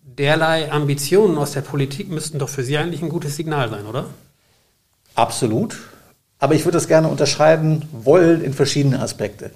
derlei 0.02 0.72
Ambitionen 0.72 1.38
aus 1.38 1.52
der 1.52 1.62
Politik 1.62 2.10
müssten 2.10 2.40
doch 2.40 2.48
für 2.48 2.64
Sie 2.64 2.78
eigentlich 2.78 3.02
ein 3.02 3.10
gutes 3.10 3.36
Signal 3.36 3.70
sein, 3.70 3.86
oder? 3.86 4.06
Absolut. 5.16 5.78
Aber 6.40 6.54
ich 6.54 6.64
würde 6.64 6.78
das 6.78 6.88
gerne 6.88 7.10
unterscheiden 7.10 7.88
wollen 7.92 8.42
in 8.42 8.54
verschiedene 8.54 9.02
Aspekte. 9.02 9.52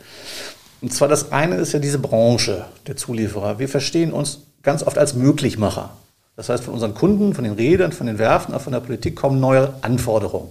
Und 0.82 0.94
zwar 0.94 1.08
das 1.08 1.32
eine 1.32 1.56
ist 1.56 1.72
ja 1.72 1.80
diese 1.80 2.00
Branche 2.00 2.66
der 2.88 2.98
Zulieferer. 2.98 3.60
Wir 3.60 3.70
verstehen 3.70 4.12
uns 4.12 4.42
ganz 4.64 4.84
oft 4.84 4.98
als 4.98 5.14
Möglichmacher. 5.14 5.92
Das 6.36 6.50
heißt, 6.50 6.64
von 6.64 6.74
unseren 6.74 6.94
Kunden, 6.94 7.34
von 7.34 7.44
den 7.44 7.54
Rädern, 7.54 7.92
von 7.92 8.08
den 8.08 8.18
Werften, 8.18 8.54
auch 8.56 8.62
von 8.62 8.74
der 8.74 8.80
Politik 8.80 9.16
kommen 9.16 9.40
neue 9.40 9.74
Anforderungen. 9.82 10.50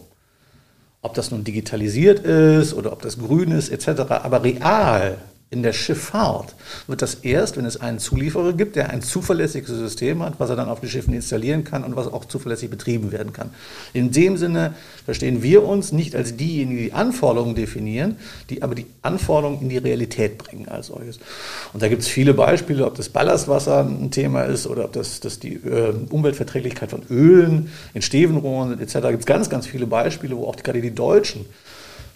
Ob 1.00 1.14
das 1.14 1.30
nun 1.30 1.44
digitalisiert 1.44 2.20
ist 2.20 2.74
oder 2.74 2.92
ob 2.92 3.02
das 3.02 3.18
grün 3.18 3.50
ist, 3.50 3.70
etc. 3.70 4.02
Aber 4.10 4.44
real 4.44 5.16
in 5.50 5.62
der 5.62 5.72
Schifffahrt 5.72 6.54
wird 6.88 7.00
das 7.00 7.14
erst, 7.14 7.56
wenn 7.56 7.64
es 7.64 7.80
einen 7.80 7.98
Zulieferer 7.98 8.52
gibt, 8.52 8.76
der 8.76 8.90
ein 8.90 9.00
zuverlässiges 9.00 9.70
System 9.70 10.22
hat, 10.22 10.34
was 10.38 10.50
er 10.50 10.56
dann 10.56 10.68
auf 10.68 10.80
den 10.80 10.90
Schiffen 10.90 11.14
installieren 11.14 11.64
kann 11.64 11.84
und 11.84 11.96
was 11.96 12.06
auch 12.06 12.26
zuverlässig 12.26 12.68
betrieben 12.68 13.12
werden 13.12 13.32
kann. 13.32 13.48
In 13.94 14.10
dem 14.10 14.36
Sinne 14.36 14.74
verstehen 15.06 15.42
wir 15.42 15.64
uns 15.64 15.90
nicht 15.90 16.14
als 16.14 16.36
diejenigen, 16.36 16.78
die 16.78 16.92
Anforderungen 16.92 17.54
definieren, 17.54 18.18
die 18.50 18.62
aber 18.62 18.74
die 18.74 18.84
Anforderungen 19.00 19.62
in 19.62 19.68
die 19.70 19.78
Realität 19.78 20.36
bringen 20.36 20.68
als 20.68 20.88
solches. 20.88 21.18
Und 21.72 21.82
da 21.82 21.88
gibt 21.88 22.02
es 22.02 22.08
viele 22.08 22.34
Beispiele, 22.34 22.84
ob 22.84 22.94
das 22.96 23.08
Ballastwasser 23.08 23.86
ein 23.86 24.10
Thema 24.10 24.42
ist 24.42 24.66
oder 24.66 24.84
ob 24.84 24.92
das, 24.92 25.20
das 25.20 25.38
die 25.38 25.54
äh, 25.54 25.94
Umweltverträglichkeit 26.10 26.90
von 26.90 27.04
Ölen 27.08 27.70
in 27.94 28.02
Stevenrohren 28.02 28.78
etc. 28.78 28.98
Da 29.00 29.10
gibt 29.10 29.22
es 29.22 29.26
ganz, 29.26 29.48
ganz 29.48 29.66
viele 29.66 29.86
Beispiele, 29.86 30.36
wo 30.36 30.46
auch 30.46 30.56
gerade 30.56 30.82
die 30.82 30.94
Deutschen 30.94 31.46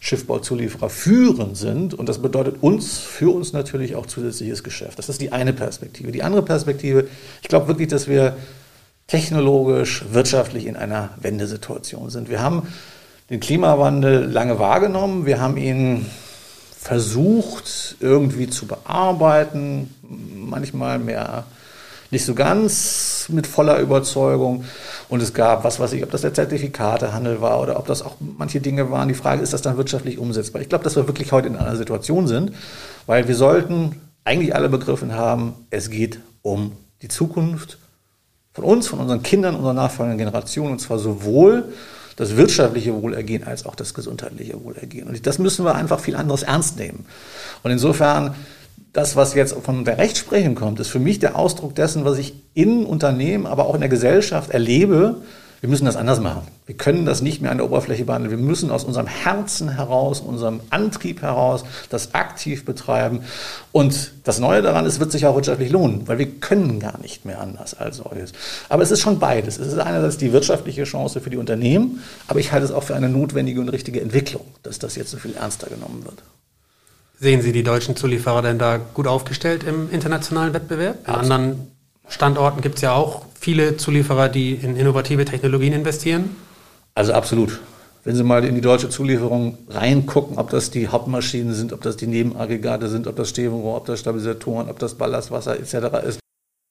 Schiffbauzulieferer 0.04 0.90
führend 0.90 1.56
sind. 1.56 1.94
Und 1.94 2.08
das 2.08 2.20
bedeutet 2.20 2.60
uns, 2.60 2.98
für 2.98 3.30
uns 3.30 3.52
natürlich 3.52 3.94
auch 3.94 4.06
zusätzliches 4.06 4.64
Geschäft. 4.64 4.98
Das 4.98 5.08
ist 5.08 5.20
die 5.20 5.30
eine 5.30 5.52
Perspektive. 5.52 6.10
Die 6.10 6.24
andere 6.24 6.42
Perspektive, 6.42 7.06
ich 7.40 7.48
glaube 7.48 7.68
wirklich, 7.68 7.86
dass 7.86 8.08
wir 8.08 8.36
technologisch, 9.06 10.04
wirtschaftlich 10.10 10.66
in 10.66 10.74
einer 10.74 11.10
Wendesituation 11.20 12.10
sind. 12.10 12.28
Wir 12.28 12.42
haben 12.42 12.66
den 13.30 13.38
Klimawandel 13.38 14.24
lange 14.24 14.58
wahrgenommen. 14.58 15.24
Wir 15.24 15.40
haben 15.40 15.56
ihn 15.56 16.06
versucht 16.76 17.94
irgendwie 18.00 18.50
zu 18.50 18.66
bearbeiten, 18.66 19.94
manchmal 20.02 20.98
mehr 20.98 21.44
nicht 22.12 22.24
so 22.26 22.34
ganz 22.34 23.26
mit 23.30 23.46
voller 23.46 23.78
Überzeugung. 23.80 24.64
Und 25.08 25.22
es 25.22 25.32
gab, 25.32 25.64
was 25.64 25.80
weiß 25.80 25.94
ich, 25.94 26.04
ob 26.04 26.10
das 26.10 26.20
der 26.20 26.34
Zertifikatehandel 26.34 27.40
war 27.40 27.60
oder 27.60 27.78
ob 27.78 27.86
das 27.86 28.02
auch 28.02 28.16
manche 28.20 28.60
Dinge 28.60 28.90
waren. 28.90 29.08
Die 29.08 29.14
Frage, 29.14 29.42
ist 29.42 29.52
das 29.52 29.62
dann 29.62 29.78
wirtschaftlich 29.78 30.18
umsetzbar? 30.18 30.60
Ich 30.60 30.68
glaube, 30.68 30.84
dass 30.84 30.94
wir 30.94 31.08
wirklich 31.08 31.32
heute 31.32 31.48
in 31.48 31.56
einer 31.56 31.74
Situation 31.74 32.28
sind, 32.28 32.52
weil 33.06 33.28
wir 33.28 33.34
sollten 33.34 33.96
eigentlich 34.24 34.54
alle 34.54 34.68
begriffen 34.68 35.14
haben, 35.14 35.54
es 35.70 35.90
geht 35.90 36.20
um 36.42 36.72
die 37.00 37.08
Zukunft 37.08 37.78
von 38.52 38.64
uns, 38.64 38.88
von 38.88 39.00
unseren 39.00 39.22
Kindern, 39.22 39.54
unserer 39.54 39.72
nachfolgenden 39.72 40.18
Generation, 40.18 40.70
und 40.70 40.80
zwar 40.80 40.98
sowohl 40.98 41.72
das 42.16 42.36
wirtschaftliche 42.36 42.94
Wohlergehen 42.94 43.44
als 43.44 43.64
auch 43.64 43.74
das 43.74 43.94
gesundheitliche 43.94 44.62
Wohlergehen. 44.62 45.08
Und 45.08 45.26
das 45.26 45.38
müssen 45.38 45.64
wir 45.64 45.74
einfach 45.74 45.98
viel 45.98 46.14
anderes 46.14 46.42
ernst 46.42 46.76
nehmen. 46.76 47.06
Und 47.62 47.70
insofern, 47.70 48.34
das, 48.92 49.16
was 49.16 49.34
jetzt 49.34 49.54
von 49.54 49.84
der 49.84 49.98
Rechtsprechung 49.98 50.54
kommt, 50.54 50.80
ist 50.80 50.88
für 50.88 50.98
mich 50.98 51.18
der 51.18 51.36
Ausdruck 51.36 51.74
dessen, 51.74 52.04
was 52.04 52.18
ich 52.18 52.34
in 52.54 52.84
Unternehmen, 52.84 53.46
aber 53.46 53.66
auch 53.66 53.74
in 53.74 53.80
der 53.80 53.88
Gesellschaft 53.88 54.50
erlebe, 54.50 55.16
wir 55.62 55.68
müssen 55.68 55.84
das 55.84 55.94
anders 55.94 56.18
machen. 56.18 56.48
Wir 56.66 56.76
können 56.76 57.06
das 57.06 57.22
nicht 57.22 57.40
mehr 57.40 57.52
an 57.52 57.58
der 57.58 57.66
Oberfläche 57.66 58.04
behandeln. 58.04 58.36
Wir 58.36 58.44
müssen 58.44 58.72
aus 58.72 58.82
unserem 58.82 59.06
Herzen 59.06 59.68
heraus, 59.68 60.20
unserem 60.20 60.58
Antrieb 60.70 61.22
heraus 61.22 61.64
das 61.88 62.14
aktiv 62.14 62.64
betreiben. 62.64 63.20
Und 63.70 64.10
das 64.24 64.40
Neue 64.40 64.60
daran 64.60 64.86
ist, 64.86 64.98
wird 64.98 65.12
sich 65.12 65.24
auch 65.24 65.36
wirtschaftlich 65.36 65.70
lohnen, 65.70 66.08
weil 66.08 66.18
wir 66.18 66.26
können 66.40 66.80
gar 66.80 66.98
nicht 66.98 67.24
mehr 67.24 67.40
anders 67.40 67.74
als 67.74 67.98
solches. 67.98 68.32
Aber 68.70 68.82
es 68.82 68.90
ist 68.90 69.02
schon 69.02 69.20
beides. 69.20 69.56
Es 69.60 69.68
ist 69.68 69.78
einerseits 69.78 70.18
die 70.18 70.32
wirtschaftliche 70.32 70.82
Chance 70.82 71.20
für 71.20 71.30
die 71.30 71.36
Unternehmen, 71.36 72.02
aber 72.26 72.40
ich 72.40 72.50
halte 72.50 72.64
es 72.66 72.72
auch 72.72 72.82
für 72.82 72.96
eine 72.96 73.08
notwendige 73.08 73.60
und 73.60 73.68
richtige 73.68 74.00
Entwicklung, 74.00 74.44
dass 74.64 74.80
das 74.80 74.96
jetzt 74.96 75.12
so 75.12 75.16
viel 75.16 75.34
ernster 75.34 75.68
genommen 75.68 76.04
wird. 76.04 76.24
Sehen 77.22 77.40
Sie 77.40 77.52
die 77.52 77.62
deutschen 77.62 77.94
Zulieferer 77.94 78.42
denn 78.42 78.58
da 78.58 78.78
gut 78.78 79.06
aufgestellt 79.06 79.62
im 79.62 79.88
internationalen 79.92 80.52
Wettbewerb? 80.54 81.08
An 81.08 81.14
anderen 81.14 81.70
Standorten 82.08 82.62
gibt 82.62 82.74
es 82.74 82.80
ja 82.80 82.94
auch 82.94 83.26
viele 83.38 83.76
Zulieferer, 83.76 84.28
die 84.28 84.54
in 84.54 84.74
innovative 84.74 85.24
Technologien 85.24 85.72
investieren. 85.72 86.34
Also 86.96 87.12
absolut. 87.12 87.60
Wenn 88.02 88.16
Sie 88.16 88.24
mal 88.24 88.44
in 88.44 88.56
die 88.56 88.60
deutsche 88.60 88.88
Zulieferung 88.88 89.56
reingucken, 89.68 90.36
ob 90.36 90.50
das 90.50 90.72
die 90.72 90.88
Hauptmaschinen 90.88 91.54
sind, 91.54 91.72
ob 91.72 91.82
das 91.82 91.96
die 91.96 92.08
Nebenaggregate 92.08 92.88
sind, 92.88 93.06
ob 93.06 93.14
das 93.14 93.28
Stehrohr, 93.28 93.76
ob 93.76 93.86
das 93.86 94.00
Stabilisatoren, 94.00 94.68
ob 94.68 94.80
das 94.80 94.96
Ballastwasser 94.96 95.56
etc. 95.60 95.74
ist. 96.04 96.21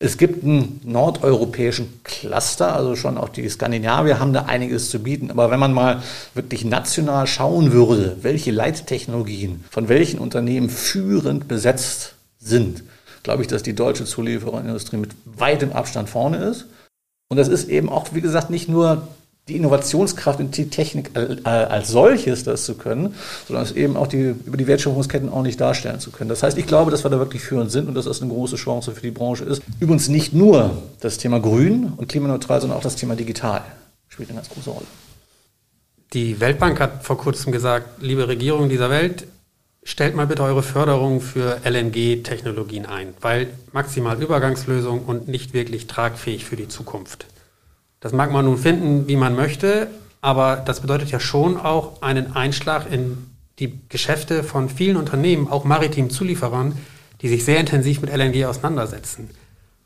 Es 0.04 0.18
gibt 0.18 0.44
einen 0.44 0.82
nordeuropäischen 0.84 2.02
Cluster, 2.04 2.76
also 2.76 2.96
schon 2.96 3.20
auch 3.20 3.30
die 3.30 3.48
Skandinavier 3.48 4.20
haben 4.20 4.34
da 4.34 4.46
einiges 4.46 4.90
zu 4.90 4.98
bieten. 4.98 5.30
Aber 5.30 5.52
wenn 5.52 5.60
man 5.60 5.74
mal 5.74 6.02
wirklich 6.34 6.66
national 6.66 7.28
schauen 7.28 7.72
würde, 7.72 8.18
welche 8.24 8.50
Leittechnologien 8.50 9.64
von 9.70 9.90
welchen 9.90 10.18
Unternehmen 10.18 10.72
führend 10.72 11.48
besetzt 11.48 12.16
sind, 12.40 12.84
glaube 13.22 13.44
ich, 13.44 13.48
dass 13.48 13.62
die 13.62 13.76
deutsche 13.76 14.06
Zuliefererindustrie 14.06 14.98
mit 14.98 15.12
weitem 15.26 15.72
Abstand 15.72 16.10
vorne 16.10 16.38
ist. 16.38 16.66
Und 17.30 17.38
das 17.38 17.48
ist 17.48 17.70
eben 17.70 17.88
auch, 17.88 18.08
wie 18.12 18.22
gesagt, 18.22 18.50
nicht 18.50 18.68
nur 18.68 19.08
die 19.48 19.56
Innovationskraft 19.56 20.40
und 20.40 20.56
die 20.56 20.70
Technik 20.70 21.12
als 21.44 21.90
solches, 21.90 22.44
das 22.44 22.64
zu 22.64 22.76
können, 22.76 23.16
sondern 23.48 23.64
es 23.64 23.72
eben 23.72 23.98
auch 23.98 24.08
die, 24.08 24.36
über 24.46 24.56
die 24.56 24.68
Wertschöpfungsketten 24.68 25.30
auch 25.30 25.42
nicht 25.42 25.60
darstellen 25.60 26.00
zu 26.00 26.12
können. 26.12 26.30
Das 26.30 26.44
heißt, 26.44 26.58
ich 26.58 26.68
glaube, 26.68 26.92
dass 26.92 27.04
wir 27.04 27.10
da 27.10 27.18
wirklich 27.18 27.42
führend 27.42 27.72
sind 27.72 27.88
und 27.88 27.96
dass 27.96 28.06
das 28.06 28.22
eine 28.22 28.32
große 28.32 28.56
Chance 28.56 28.92
für 28.92 29.02
die 29.02 29.12
Branche 29.12 29.44
ist. 29.44 29.64
Übrigens 29.80 30.10
nicht 30.10 30.34
nur 30.34 30.78
das 31.00 31.18
Thema 31.18 31.40
Grün 31.40 31.94
und 31.98 32.08
klimaneutral, 32.08 32.62
sondern 32.62 32.78
auch 32.78 32.84
das 32.84 32.96
Thema 32.96 33.16
Digital 33.16 33.64
spielt 34.08 34.30
eine 34.30 34.38
ganz 34.38 34.50
große 34.50 34.70
Rolle. 34.70 34.86
Die 36.14 36.40
Weltbank 36.40 36.80
hat 36.80 37.04
vor 37.04 37.18
kurzem 37.18 37.52
gesagt, 37.52 38.02
liebe 38.02 38.28
Regierung 38.28 38.70
dieser 38.70 38.90
Welt, 38.90 39.26
stellt 39.84 40.16
mal 40.16 40.28
bitte 40.28 40.44
eure 40.44 40.62
Förderung 40.62 41.22
für 41.22 41.62
LNG-Technologien 41.64 42.86
ein, 42.86 43.14
weil 43.22 43.48
maximal 43.72 44.22
Übergangslösung 44.22 45.06
und 45.06 45.28
nicht 45.28 45.54
wirklich 45.54 45.88
tragfähig 45.88 46.46
für 46.46 46.56
die 46.56 46.68
Zukunft. 46.68 47.26
Das 48.02 48.14
mag 48.14 48.32
man 48.32 48.46
nun 48.46 48.58
finden, 48.58 49.08
wie 49.08 49.16
man 49.16 49.36
möchte, 49.36 49.88
aber 50.22 50.58
das 50.58 50.82
bedeutet 50.82 51.12
ja 51.12 51.20
schon 51.20 51.58
auch 51.58 52.02
einen 52.02 52.36
Einschlag 52.36 52.92
in 52.92 53.30
die 53.60 53.80
Geschäfte 53.90 54.44
von 54.44 54.70
vielen 54.70 54.98
Unternehmen, 54.98 55.48
auch 55.48 55.64
maritimen 55.66 56.10
Zulieferern, 56.10 56.74
die 57.22 57.30
sich 57.30 57.46
sehr 57.46 57.60
intensiv 57.60 58.02
mit 58.02 58.12
LNG 58.12 58.46
auseinandersetzen. 58.46 59.30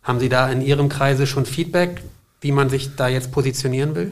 Haben 0.02 0.20
Sie 0.20 0.30
da 0.30 0.50
in 0.50 0.62
Ihrem 0.62 0.88
Kreise 0.88 1.28
schon 1.28 1.46
Feedback, 1.46 2.02
wie 2.40 2.54
man 2.54 2.70
sich 2.70 2.96
da 2.96 3.10
jetzt 3.10 3.32
positionieren 3.34 3.96
will? 3.96 4.12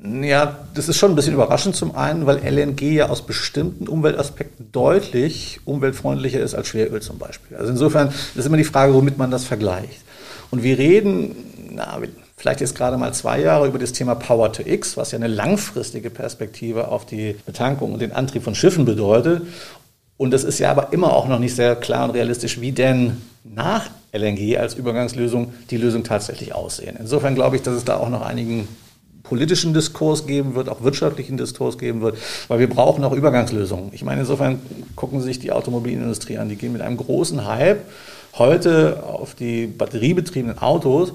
Ja, 0.00 0.58
das 0.74 0.88
ist 0.88 0.98
schon 0.98 1.12
ein 1.12 1.16
bisschen 1.16 1.34
überraschend 1.34 1.74
zum 1.74 1.96
einen, 1.96 2.26
weil 2.26 2.36
LNG 2.36 2.82
ja 2.82 3.08
aus 3.08 3.24
bestimmten 3.24 3.88
Umweltaspekten 3.88 4.70
deutlich 4.72 5.60
umweltfreundlicher 5.64 6.40
ist 6.40 6.54
als 6.54 6.68
Schweröl 6.68 7.00
zum 7.00 7.18
Beispiel. 7.18 7.56
Also 7.56 7.72
insofern 7.72 8.12
ist 8.34 8.46
immer 8.46 8.58
die 8.58 8.64
Frage, 8.64 8.94
womit 8.94 9.16
man 9.16 9.30
das 9.30 9.44
vergleicht. 9.44 10.02
Und 10.50 10.62
wir 10.62 10.78
reden, 10.78 11.34
na, 11.72 11.98
vielleicht 12.38 12.60
jetzt 12.60 12.76
gerade 12.76 12.96
mal 12.96 13.12
zwei 13.12 13.40
Jahre 13.40 13.66
über 13.66 13.78
das 13.78 13.92
Thema 13.92 14.14
Power 14.14 14.52
to 14.52 14.62
X, 14.64 14.96
was 14.96 15.10
ja 15.10 15.18
eine 15.18 15.26
langfristige 15.26 16.08
Perspektive 16.08 16.88
auf 16.88 17.04
die 17.04 17.36
Betankung 17.44 17.92
und 17.92 18.00
den 18.00 18.12
Antrieb 18.12 18.44
von 18.44 18.54
Schiffen 18.54 18.84
bedeutet. 18.84 19.42
Und 20.16 20.30
das 20.30 20.44
ist 20.44 20.58
ja 20.58 20.70
aber 20.70 20.92
immer 20.92 21.12
auch 21.12 21.28
noch 21.28 21.40
nicht 21.40 21.54
sehr 21.54 21.76
klar 21.76 22.04
und 22.04 22.12
realistisch, 22.12 22.60
wie 22.60 22.72
denn 22.72 23.18
nach 23.44 23.90
LNG 24.12 24.56
als 24.56 24.74
Übergangslösung 24.74 25.52
die 25.70 25.76
Lösung 25.76 26.04
tatsächlich 26.04 26.54
aussehen. 26.54 26.96
Insofern 26.98 27.34
glaube 27.34 27.56
ich, 27.56 27.62
dass 27.62 27.74
es 27.74 27.84
da 27.84 27.96
auch 27.96 28.08
noch 28.08 28.22
einigen 28.22 28.68
politischen 29.24 29.74
Diskurs 29.74 30.26
geben 30.26 30.54
wird, 30.54 30.68
auch 30.68 30.82
wirtschaftlichen 30.82 31.36
Diskurs 31.36 31.76
geben 31.76 32.00
wird, 32.00 32.16
weil 32.48 32.60
wir 32.60 32.68
brauchen 32.68 33.04
auch 33.04 33.12
Übergangslösungen. 33.12 33.90
Ich 33.92 34.04
meine, 34.04 34.22
insofern 34.22 34.60
gucken 34.96 35.20
Sie 35.20 35.26
sich 35.26 35.38
die 35.38 35.52
Automobilindustrie 35.52 36.38
an. 36.38 36.48
Die 36.48 36.56
gehen 36.56 36.72
mit 36.72 36.82
einem 36.82 36.96
großen 36.96 37.46
Hype 37.46 37.82
heute 38.38 39.02
auf 39.04 39.34
die 39.34 39.66
batteriebetriebenen 39.66 40.58
Autos, 40.58 41.12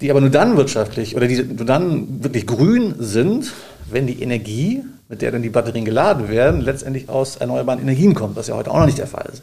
die 0.00 0.10
aber 0.10 0.20
nur 0.20 0.30
dann 0.30 0.56
wirtschaftlich 0.56 1.16
oder 1.16 1.26
die 1.26 1.42
nur 1.42 1.66
dann 1.66 2.22
wirklich 2.22 2.46
grün 2.46 2.94
sind, 2.98 3.52
wenn 3.90 4.06
die 4.06 4.22
Energie, 4.22 4.82
mit 5.08 5.22
der 5.22 5.32
dann 5.32 5.42
die 5.42 5.50
Batterien 5.50 5.84
geladen 5.84 6.28
werden, 6.28 6.60
letztendlich 6.60 7.08
aus 7.08 7.36
erneuerbaren 7.36 7.80
Energien 7.80 8.14
kommt, 8.14 8.36
was 8.36 8.46
ja 8.46 8.54
heute 8.54 8.70
auch 8.70 8.78
noch 8.78 8.86
nicht 8.86 8.98
der 8.98 9.08
Fall 9.08 9.28
ist. 9.32 9.42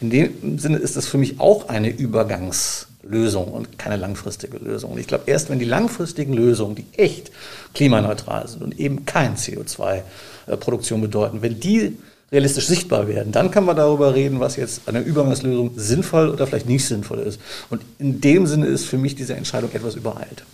In 0.00 0.10
dem 0.10 0.58
Sinne 0.58 0.78
ist 0.78 0.96
das 0.96 1.06
für 1.06 1.18
mich 1.18 1.40
auch 1.40 1.68
eine 1.68 1.90
Übergangslösung 1.90 3.48
und 3.48 3.78
keine 3.78 3.96
langfristige 3.96 4.58
Lösung. 4.58 4.92
Und 4.92 4.98
ich 4.98 5.08
glaube, 5.08 5.24
erst 5.26 5.50
wenn 5.50 5.58
die 5.58 5.64
langfristigen 5.64 6.32
Lösungen, 6.32 6.76
die 6.76 6.86
echt 6.96 7.32
klimaneutral 7.74 8.46
sind 8.46 8.62
und 8.62 8.78
eben 8.78 9.04
kein 9.04 9.36
CO2-Produktion 9.36 11.00
bedeuten, 11.00 11.42
wenn 11.42 11.58
die 11.58 11.98
realistisch 12.30 12.66
sichtbar 12.66 13.08
werden, 13.08 13.32
dann 13.32 13.50
kann 13.50 13.64
man 13.64 13.76
darüber 13.76 14.14
reden, 14.14 14.40
was 14.40 14.56
jetzt 14.56 14.82
an 14.86 14.94
der 14.94 15.04
Übergangslösung 15.04 15.72
sinnvoll 15.76 16.28
oder 16.28 16.46
vielleicht 16.46 16.68
nicht 16.68 16.84
sinnvoll 16.84 17.20
ist. 17.20 17.40
Und 17.70 17.82
in 17.98 18.20
dem 18.20 18.46
Sinne 18.46 18.66
ist 18.66 18.84
für 18.84 18.98
mich 18.98 19.14
diese 19.14 19.34
Entscheidung 19.34 19.72
etwas 19.72 19.94
übereilt. 19.94 20.44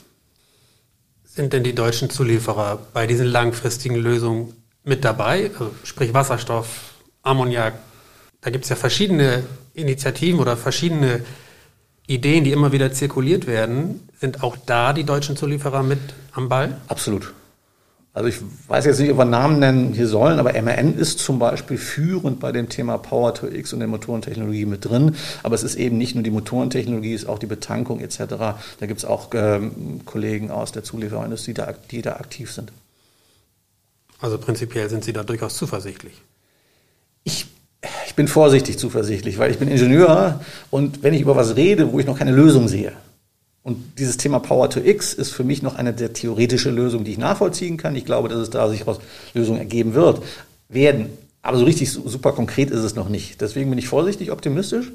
Sind 1.25 1.53
denn 1.53 1.65
die 1.65 1.75
deutschen 1.75 2.11
Zulieferer 2.11 2.79
bei 2.93 3.09
diesen 3.09 3.27
langfristigen 3.27 3.97
Lösungen 3.97 4.53
mit 4.85 5.05
dabei? 5.05 5.51
Also 5.59 5.73
sprich 5.83 6.15
Wasserstoff, 6.15 6.95
Ammoniak. 7.23 7.75
Da 8.41 8.51
gibt 8.51 8.65
es 8.65 8.71
ja 8.71 8.77
verschiedene 8.77 9.43
Initiativen 9.73 10.39
oder 10.39 10.57
verschiedene 10.57 11.23
Ideen, 12.07 12.45
die 12.45 12.53
immer 12.53 12.71
wieder 12.71 12.93
zirkuliert 12.93 13.49
werden. 13.49 14.09
Sind 14.21 14.45
auch 14.45 14.57
da 14.57 14.93
die 14.93 15.05
deutschen 15.05 15.37
Zulieferer 15.37 15.83
mit 15.83 15.99
am 16.33 16.49
Ball? 16.49 16.81
Absolut. 16.87 17.33
Also 18.14 18.29
ich 18.29 18.37
weiß 18.68 18.85
jetzt 18.85 19.00
nicht, 19.00 19.11
ob 19.11 19.18
wir 19.18 19.24
Namen 19.24 19.59
nennen 19.59 19.92
hier 19.92 20.07
sollen, 20.07 20.38
aber 20.38 20.53
MRN 20.53 20.96
ist 20.96 21.18
zum 21.18 21.40
Beispiel 21.40 21.77
führend 21.77 22.38
bei 22.38 22.53
dem 22.53 22.68
Thema 22.68 22.96
Power 22.96 23.35
to 23.35 23.48
X 23.48 23.72
und 23.72 23.81
der 23.81 23.88
Motorentechnologie 23.88 24.66
mit 24.66 24.85
drin. 24.85 25.16
Aber 25.42 25.57
es 25.57 25.64
ist 25.64 25.74
eben 25.74 25.98
nicht 25.98 26.14
nur 26.14 26.22
die 26.22 26.31
Motorentechnologie, 26.31 27.12
es 27.12 27.24
ist 27.24 27.29
auch 27.29 27.40
die 27.40 27.46
Betankung 27.46 28.00
etc. 28.00 28.16
Da 28.29 28.87
gibt 28.87 28.98
es 28.98 29.05
auch 29.05 29.31
ähm, 29.35 30.03
Kollegen 30.05 30.53
aus 30.53 30.70
der 30.70 30.85
Zulieferindustrie, 30.85 31.55
die 31.55 31.61
da, 31.61 31.74
die 31.90 32.03
da 32.03 32.12
aktiv 32.12 32.53
sind. 32.53 32.72
Also 34.20 34.38
prinzipiell 34.38 34.88
sind 34.88 35.03
Sie 35.03 35.12
da 35.12 35.24
durchaus 35.24 35.57
zuversichtlich? 35.57 36.22
Ich 37.24 37.48
ich 38.07 38.14
bin 38.14 38.29
vorsichtig 38.29 38.79
zuversichtlich, 38.79 39.38
weil 39.38 39.50
ich 39.50 39.59
bin 39.59 39.68
Ingenieur 39.68 40.40
und 40.70 41.03
wenn 41.03 41.14
ich 41.14 41.20
über 41.20 41.37
was 41.37 41.57
rede, 41.57 41.92
wo 41.92 41.98
ich 41.98 42.07
noch 42.07 42.18
keine 42.18 42.31
Lösung 42.31 42.68
sehe, 42.68 42.92
und 43.64 43.98
dieses 43.98 44.18
Thema 44.18 44.40
Power 44.40 44.68
to 44.68 44.79
X 44.79 45.14
ist 45.14 45.33
für 45.33 45.42
mich 45.42 45.62
noch 45.62 45.74
eine 45.74 45.94
der 45.94 46.12
theoretische 46.12 46.70
Lösung, 46.70 47.03
die 47.03 47.12
ich 47.12 47.18
nachvollziehen 47.18 47.79
kann. 47.79 47.96
Ich 47.96 48.05
glaube, 48.05 48.29
dass 48.29 48.38
es 48.38 48.50
da 48.50 48.68
sich 48.68 48.87
aus 48.87 48.98
Lösungen 49.33 49.59
ergeben 49.59 49.94
wird, 49.94 50.22
werden. 50.68 51.07
Aber 51.40 51.57
so 51.57 51.64
richtig 51.64 51.90
super 51.90 52.33
konkret 52.33 52.70
ist 52.70 52.81
es 52.81 52.94
noch 52.94 53.09
nicht. 53.09 53.40
Deswegen 53.40 53.70
bin 53.70 53.79
ich 53.79 53.88
vorsichtig 53.88 54.31
optimistisch. 54.31 54.92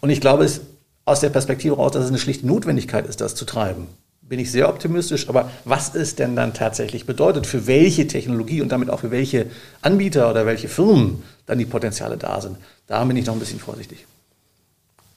Und 0.00 0.08
ich 0.08 0.22
glaube, 0.22 0.44
es 0.44 0.62
aus 1.04 1.20
der 1.20 1.28
Perspektive 1.28 1.76
raus, 1.76 1.92
dass 1.92 2.04
es 2.04 2.08
eine 2.08 2.18
schlichte 2.18 2.46
Notwendigkeit 2.46 3.06
ist, 3.06 3.20
das 3.20 3.34
zu 3.34 3.44
treiben, 3.44 3.88
bin 4.22 4.38
ich 4.38 4.50
sehr 4.50 4.70
optimistisch. 4.70 5.28
Aber 5.28 5.50
was 5.66 5.94
es 5.94 6.14
denn 6.14 6.34
dann 6.34 6.54
tatsächlich 6.54 7.04
bedeutet, 7.04 7.46
für 7.46 7.66
welche 7.66 8.06
Technologie 8.06 8.62
und 8.62 8.72
damit 8.72 8.88
auch 8.88 9.00
für 9.00 9.10
welche 9.10 9.46
Anbieter 9.82 10.30
oder 10.30 10.46
welche 10.46 10.68
Firmen 10.68 11.22
dann 11.44 11.58
die 11.58 11.66
Potenziale 11.66 12.16
da 12.16 12.40
sind, 12.40 12.56
da 12.86 13.04
bin 13.04 13.18
ich 13.18 13.26
noch 13.26 13.34
ein 13.34 13.40
bisschen 13.40 13.60
vorsichtig. 13.60 14.06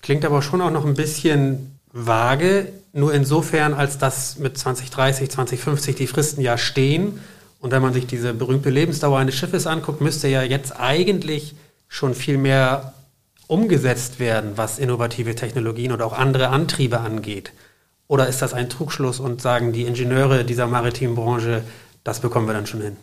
Klingt 0.01 0.25
aber 0.25 0.41
schon 0.41 0.59
auch 0.59 0.71
noch 0.71 0.85
ein 0.85 0.95
bisschen 0.95 1.74
vage, 1.95 2.67
nur 2.91 3.13
insofern, 3.13 3.73
als 3.73 3.97
dass 3.97 4.37
mit 4.37 4.57
2030, 4.57 5.31
2050 5.31 5.95
die 5.95 6.07
Fristen 6.07 6.41
ja 6.41 6.57
stehen. 6.57 7.21
Und 7.59 7.71
wenn 7.71 7.81
man 7.81 7.93
sich 7.93 8.05
diese 8.05 8.33
berühmte 8.33 8.69
Lebensdauer 8.69 9.17
eines 9.17 9.35
Schiffes 9.35 9.65
anguckt, 9.65 10.01
müsste 10.01 10.27
ja 10.27 10.43
jetzt 10.43 10.77
eigentlich 10.77 11.55
schon 11.87 12.13
viel 12.13 12.37
mehr 12.37 12.93
umgesetzt 13.47 14.19
werden, 14.19 14.51
was 14.55 14.77
innovative 14.77 15.35
Technologien 15.35 15.93
oder 15.93 16.05
auch 16.05 16.13
andere 16.13 16.49
Antriebe 16.49 16.99
angeht. 16.99 17.53
Oder 18.07 18.27
ist 18.27 18.41
das 18.41 18.53
ein 18.53 18.69
Trugschluss 18.69 19.19
und 19.19 19.41
sagen 19.41 19.71
die 19.71 19.83
Ingenieure 19.83 20.43
dieser 20.43 20.67
maritimen 20.67 21.15
Branche, 21.15 21.63
das 22.03 22.19
bekommen 22.19 22.47
wir 22.47 22.53
dann 22.53 22.67
schon 22.67 22.81
hin? 22.81 22.97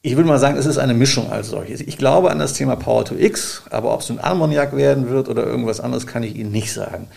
Ich 0.00 0.14
würde 0.14 0.28
mal 0.28 0.38
sagen, 0.38 0.56
es 0.56 0.66
ist 0.66 0.78
eine 0.78 0.94
Mischung 0.94 1.32
als 1.32 1.48
solches. 1.48 1.80
Ich 1.80 1.98
glaube 1.98 2.30
an 2.30 2.38
das 2.38 2.52
Thema 2.52 2.76
Power 2.76 3.04
to 3.04 3.16
X, 3.16 3.64
aber 3.70 3.92
ob 3.92 4.00
es 4.00 4.10
ein 4.10 4.22
Ammoniak 4.22 4.76
werden 4.76 5.10
wird 5.10 5.28
oder 5.28 5.44
irgendwas 5.44 5.80
anderes, 5.80 6.06
kann 6.06 6.22
ich 6.22 6.36
Ihnen 6.36 6.52
nicht 6.52 6.72
sagen. 6.72 7.08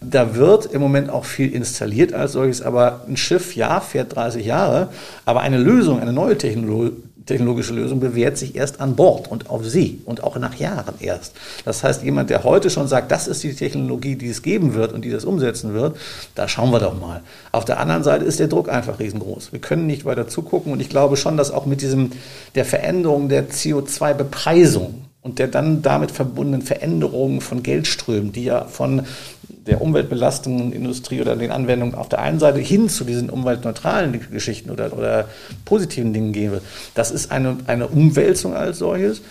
Da 0.00 0.34
wird 0.34 0.64
im 0.64 0.80
Moment 0.80 1.10
auch 1.10 1.26
viel 1.26 1.52
installiert 1.52 2.14
als 2.14 2.32
solches, 2.32 2.62
aber 2.62 3.04
ein 3.06 3.18
Schiff, 3.18 3.54
ja, 3.56 3.80
fährt 3.80 4.16
30 4.16 4.46
Jahre, 4.46 4.88
aber 5.26 5.40
eine 5.42 5.58
Lösung, 5.58 6.00
eine 6.00 6.14
neue 6.14 6.38
Technologie, 6.38 6.96
technologische 7.26 7.74
Lösung 7.74 8.00
bewährt 8.00 8.38
sich 8.38 8.56
erst 8.56 8.80
an 8.80 8.96
Bord 8.96 9.30
und 9.30 9.50
auf 9.50 9.64
See 9.64 9.98
und 10.04 10.22
auch 10.22 10.36
nach 10.38 10.54
Jahren 10.54 10.94
erst. 11.00 11.34
Das 11.64 11.84
heißt, 11.84 12.02
jemand, 12.02 12.30
der 12.30 12.44
heute 12.44 12.70
schon 12.70 12.88
sagt, 12.88 13.10
das 13.10 13.28
ist 13.28 13.42
die 13.42 13.54
Technologie, 13.54 14.16
die 14.16 14.28
es 14.28 14.42
geben 14.42 14.74
wird 14.74 14.92
und 14.92 15.04
die 15.04 15.10
das 15.10 15.24
umsetzen 15.24 15.74
wird, 15.74 15.96
da 16.34 16.48
schauen 16.48 16.70
wir 16.70 16.80
doch 16.80 16.98
mal. 16.98 17.22
Auf 17.52 17.64
der 17.64 17.78
anderen 17.80 18.02
Seite 18.02 18.24
ist 18.24 18.40
der 18.40 18.48
Druck 18.48 18.68
einfach 18.68 18.98
riesengroß. 18.98 19.52
Wir 19.52 19.60
können 19.60 19.86
nicht 19.86 20.04
weiter 20.04 20.28
zugucken 20.28 20.72
und 20.72 20.80
ich 20.80 20.88
glaube 20.88 21.16
schon, 21.16 21.36
dass 21.36 21.50
auch 21.50 21.66
mit 21.66 21.82
diesem, 21.82 22.10
der 22.54 22.64
Veränderung 22.64 23.28
der 23.28 23.48
CO2-Bepreisung 23.48 25.04
und 25.22 25.38
der 25.38 25.48
dann 25.48 25.82
damit 25.82 26.10
verbundenen 26.10 26.62
Veränderungen 26.62 27.40
von 27.40 27.62
Geldströmen, 27.62 28.32
die 28.32 28.44
ja 28.44 28.64
von 28.64 29.02
der 29.70 29.80
umweltbelastenden 29.80 30.72
Industrie 30.72 31.20
oder 31.20 31.36
den 31.36 31.52
Anwendungen 31.52 31.94
auf 31.94 32.08
der 32.08 32.18
einen 32.18 32.40
Seite 32.40 32.58
hin 32.58 32.88
zu 32.88 33.04
diesen 33.04 33.30
umweltneutralen 33.30 34.20
Geschichten 34.32 34.70
oder, 34.70 34.92
oder 34.92 35.28
positiven 35.64 36.12
Dingen 36.12 36.32
gehen 36.32 36.50
wird. 36.50 36.62
Das 36.94 37.12
ist 37.12 37.30
eine, 37.30 37.56
eine 37.68 37.86
Umwälzung 37.86 38.54
als 38.54 38.78
solches. 38.78 39.22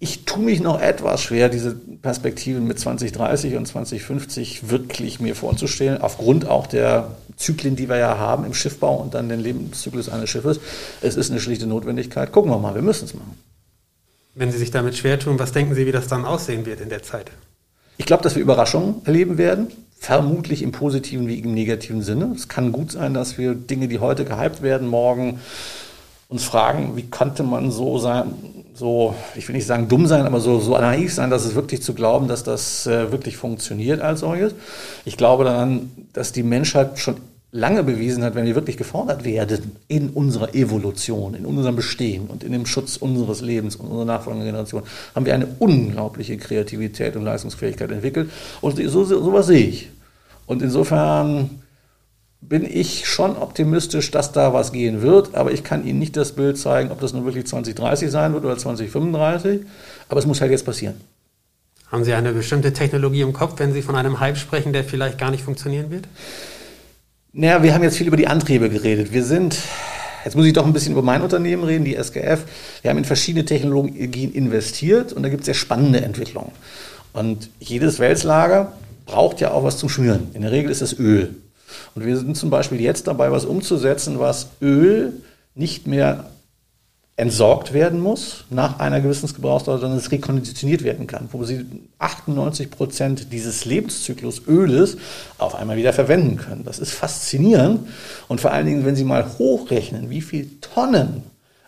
Ich 0.00 0.26
tue 0.26 0.44
mich 0.44 0.60
noch 0.60 0.82
etwas 0.82 1.22
schwer, 1.22 1.48
diese 1.48 1.74
Perspektiven 1.74 2.66
mit 2.66 2.78
2030 2.78 3.56
und 3.56 3.66
2050 3.66 4.68
wirklich 4.68 5.18
mir 5.18 5.34
vorzustellen, 5.34 6.02
aufgrund 6.02 6.46
auch 6.46 6.66
der 6.66 7.12
Zyklen, 7.36 7.74
die 7.74 7.88
wir 7.88 7.96
ja 7.96 8.18
haben 8.18 8.44
im 8.44 8.52
Schiffbau 8.52 8.96
und 8.96 9.14
dann 9.14 9.30
den 9.30 9.40
Lebenszyklus 9.40 10.10
eines 10.10 10.28
Schiffes. 10.28 10.60
Es 11.00 11.16
ist 11.16 11.30
eine 11.30 11.40
schlichte 11.40 11.66
Notwendigkeit. 11.66 12.32
Gucken 12.32 12.50
wir 12.50 12.58
mal, 12.58 12.74
wir 12.74 12.82
müssen 12.82 13.06
es 13.06 13.14
machen. 13.14 13.34
Wenn 14.34 14.52
Sie 14.52 14.58
sich 14.58 14.70
damit 14.70 14.94
schwer 14.94 15.18
tun, 15.18 15.38
was 15.38 15.52
denken 15.52 15.74
Sie, 15.74 15.86
wie 15.86 15.92
das 15.92 16.06
dann 16.06 16.26
aussehen 16.26 16.66
wird 16.66 16.82
in 16.82 16.90
der 16.90 17.02
Zeit? 17.02 17.30
Ich 17.96 18.06
glaube, 18.06 18.22
dass 18.22 18.34
wir 18.34 18.42
Überraschungen 18.42 19.02
erleben 19.04 19.38
werden. 19.38 19.68
Vermutlich 19.98 20.62
im 20.62 20.72
positiven 20.72 21.28
wie 21.28 21.38
im 21.38 21.54
negativen 21.54 22.02
Sinne. 22.02 22.32
Es 22.34 22.48
kann 22.48 22.72
gut 22.72 22.92
sein, 22.92 23.14
dass 23.14 23.38
wir 23.38 23.54
Dinge, 23.54 23.88
die 23.88 24.00
heute 24.00 24.24
gehypt 24.24 24.60
werden, 24.60 24.88
morgen 24.88 25.40
uns 26.28 26.44
fragen, 26.44 26.96
wie 26.96 27.08
konnte 27.08 27.42
man 27.42 27.70
so 27.70 27.98
sein, 27.98 28.34
so, 28.74 29.14
ich 29.36 29.46
will 29.46 29.54
nicht 29.54 29.66
sagen 29.66 29.88
dumm 29.88 30.06
sein, 30.06 30.26
aber 30.26 30.40
so, 30.40 30.58
so 30.58 30.72
naiv 30.72 31.14
sein, 31.14 31.30
dass 31.30 31.44
es 31.44 31.54
wirklich 31.54 31.82
zu 31.82 31.94
glauben, 31.94 32.28
dass 32.28 32.42
das 32.42 32.86
äh, 32.86 33.12
wirklich 33.12 33.36
funktioniert 33.36 34.00
als 34.00 34.20
solches. 34.20 34.54
Ich 35.04 35.16
glaube 35.16 35.44
daran, 35.44 35.90
dass 36.12 36.32
die 36.32 36.42
Menschheit 36.42 36.98
schon 36.98 37.16
lange 37.54 37.84
bewiesen 37.84 38.24
hat, 38.24 38.34
wenn 38.34 38.46
wir 38.46 38.56
wirklich 38.56 38.76
gefordert 38.76 39.24
werden 39.24 39.76
in 39.86 40.10
unserer 40.10 40.56
Evolution, 40.56 41.34
in 41.34 41.46
unserem 41.46 41.76
Bestehen 41.76 42.26
und 42.26 42.42
in 42.42 42.50
dem 42.50 42.66
Schutz 42.66 42.96
unseres 42.96 43.42
Lebens 43.42 43.76
und 43.76 43.86
unserer 43.86 44.04
nachfolgenden 44.04 44.48
Generation, 44.48 44.82
haben 45.14 45.24
wir 45.24 45.34
eine 45.34 45.46
unglaubliche 45.60 46.36
Kreativität 46.36 47.14
und 47.14 47.22
Leistungsfähigkeit 47.22 47.92
entwickelt. 47.92 48.28
Und 48.60 48.76
so, 48.76 49.04
so, 49.04 49.22
sowas 49.22 49.46
sehe 49.46 49.68
ich. 49.68 49.88
Und 50.46 50.62
insofern 50.62 51.62
bin 52.40 52.66
ich 52.68 53.06
schon 53.06 53.36
optimistisch, 53.36 54.10
dass 54.10 54.32
da 54.32 54.52
was 54.52 54.72
gehen 54.72 55.00
wird, 55.00 55.36
aber 55.36 55.52
ich 55.52 55.62
kann 55.62 55.86
Ihnen 55.86 56.00
nicht 56.00 56.16
das 56.16 56.32
Bild 56.32 56.58
zeigen, 56.58 56.90
ob 56.90 57.00
das 57.00 57.12
nun 57.12 57.24
wirklich 57.24 57.46
2030 57.46 58.10
sein 58.10 58.34
wird 58.34 58.44
oder 58.44 58.58
2035, 58.58 59.60
aber 60.08 60.18
es 60.18 60.26
muss 60.26 60.40
halt 60.40 60.50
jetzt 60.50 60.66
passieren. 60.66 60.96
Haben 61.92 62.02
Sie 62.02 62.14
eine 62.14 62.32
bestimmte 62.32 62.72
Technologie 62.72 63.20
im 63.20 63.32
Kopf, 63.32 63.60
wenn 63.60 63.72
Sie 63.72 63.80
von 63.80 63.94
einem 63.94 64.18
Hype 64.18 64.36
sprechen, 64.36 64.72
der 64.72 64.82
vielleicht 64.82 65.18
gar 65.18 65.30
nicht 65.30 65.44
funktionieren 65.44 65.92
wird? 65.92 66.08
Naja, 67.36 67.64
wir 67.64 67.74
haben 67.74 67.82
jetzt 67.82 67.96
viel 67.96 68.06
über 68.06 68.16
die 68.16 68.28
Antriebe 68.28 68.70
geredet. 68.70 69.12
Wir 69.12 69.24
sind, 69.24 69.58
jetzt 70.24 70.36
muss 70.36 70.46
ich 70.46 70.52
doch 70.52 70.64
ein 70.64 70.72
bisschen 70.72 70.92
über 70.92 71.02
mein 71.02 71.20
Unternehmen 71.20 71.64
reden, 71.64 71.84
die 71.84 71.96
SGF. 71.96 72.44
Wir 72.80 72.90
haben 72.90 72.98
in 72.98 73.04
verschiedene 73.04 73.44
Technologien 73.44 74.32
investiert 74.32 75.12
und 75.12 75.24
da 75.24 75.28
gibt 75.28 75.40
es 75.40 75.46
sehr 75.46 75.54
spannende 75.54 76.00
Entwicklungen. 76.00 76.52
Und 77.12 77.50
jedes 77.58 77.98
Wälzlager 77.98 78.74
braucht 79.04 79.40
ja 79.40 79.50
auch 79.50 79.64
was 79.64 79.78
zum 79.78 79.88
Schmieren. 79.88 80.28
In 80.34 80.42
der 80.42 80.52
Regel 80.52 80.70
ist 80.70 80.80
es 80.80 80.96
Öl. 80.96 81.34
Und 81.96 82.06
wir 82.06 82.16
sind 82.16 82.36
zum 82.36 82.50
Beispiel 82.50 82.80
jetzt 82.80 83.08
dabei, 83.08 83.32
was 83.32 83.44
umzusetzen, 83.44 84.20
was 84.20 84.50
Öl 84.62 85.14
nicht 85.56 85.88
mehr 85.88 86.30
entsorgt 87.16 87.72
werden 87.72 88.00
muss 88.00 88.44
nach 88.50 88.80
einer 88.80 89.00
gewissen 89.00 89.32
Gebrauchsdauer, 89.32 89.78
sondern 89.78 89.98
es 89.98 90.10
rekonditioniert 90.10 90.82
werden 90.82 91.06
kann, 91.06 91.28
wo 91.30 91.44
Sie 91.44 91.64
98 91.98 92.70
Prozent 92.70 93.32
dieses 93.32 93.64
Lebenszyklus 93.64 94.42
Öles 94.48 94.96
auf 95.38 95.54
einmal 95.54 95.76
wieder 95.76 95.92
verwenden 95.92 96.36
können. 96.36 96.64
Das 96.64 96.80
ist 96.80 96.92
faszinierend 96.92 97.88
und 98.26 98.40
vor 98.40 98.50
allen 98.50 98.66
Dingen, 98.66 98.84
wenn 98.84 98.96
Sie 98.96 99.04
mal 99.04 99.38
hochrechnen, 99.38 100.10
wie 100.10 100.22
viel 100.22 100.58
Tonnen 100.60 101.22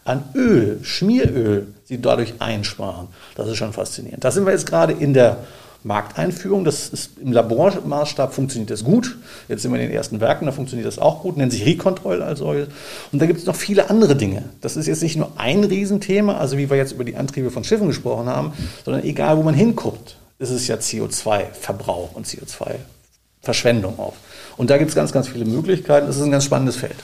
an 0.04 0.24
Öl, 0.34 0.80
Schmieröl 0.82 1.68
Sie 1.84 2.00
dadurch 2.00 2.34
einsparen, 2.40 3.06
das 3.36 3.48
ist 3.48 3.56
schon 3.56 3.72
faszinierend. 3.72 4.24
Da 4.24 4.32
sind 4.32 4.46
wir 4.46 4.52
jetzt 4.52 4.66
gerade 4.66 4.92
in 4.92 5.14
der 5.14 5.38
Markteinführung. 5.86 6.64
Das 6.64 6.88
ist 6.88 7.18
im 7.18 7.32
Labormaßstab 7.32 8.34
funktioniert 8.34 8.70
das 8.70 8.84
gut. 8.84 9.16
Jetzt 9.48 9.62
sind 9.62 9.72
wir 9.72 9.80
in 9.80 9.88
den 9.88 9.96
ersten 9.96 10.20
Werken, 10.20 10.46
da 10.46 10.52
funktioniert 10.52 10.86
das 10.86 10.98
auch 10.98 11.22
gut, 11.22 11.36
nennt 11.36 11.52
sich 11.52 11.64
Recontrol 11.64 12.22
als 12.22 12.40
solches. 12.40 12.68
Und 13.12 13.22
da 13.22 13.26
gibt 13.26 13.38
es 13.38 13.46
noch 13.46 13.54
viele 13.54 13.88
andere 13.88 14.16
Dinge. 14.16 14.44
Das 14.60 14.76
ist 14.76 14.86
jetzt 14.86 15.02
nicht 15.02 15.16
nur 15.16 15.32
ein 15.36 15.64
Riesenthema, 15.64 16.36
also 16.36 16.58
wie 16.58 16.68
wir 16.68 16.76
jetzt 16.76 16.92
über 16.92 17.04
die 17.04 17.16
Antriebe 17.16 17.50
von 17.50 17.64
Schiffen 17.64 17.86
gesprochen 17.86 18.26
haben, 18.26 18.52
sondern 18.84 19.04
egal, 19.04 19.38
wo 19.38 19.42
man 19.42 19.54
hinguckt, 19.54 20.16
ist 20.38 20.50
es 20.50 20.66
ja 20.66 20.76
CO2-Verbrauch 20.76 22.14
und 22.14 22.26
CO2-Verschwendung 22.26 23.98
auch. 23.98 24.14
Und 24.56 24.70
da 24.70 24.78
gibt 24.78 24.90
es 24.90 24.94
ganz, 24.96 25.12
ganz 25.12 25.28
viele 25.28 25.44
Möglichkeiten. 25.44 26.06
Das 26.06 26.16
ist 26.16 26.22
ein 26.22 26.30
ganz 26.30 26.44
spannendes 26.44 26.76
Feld. 26.76 26.96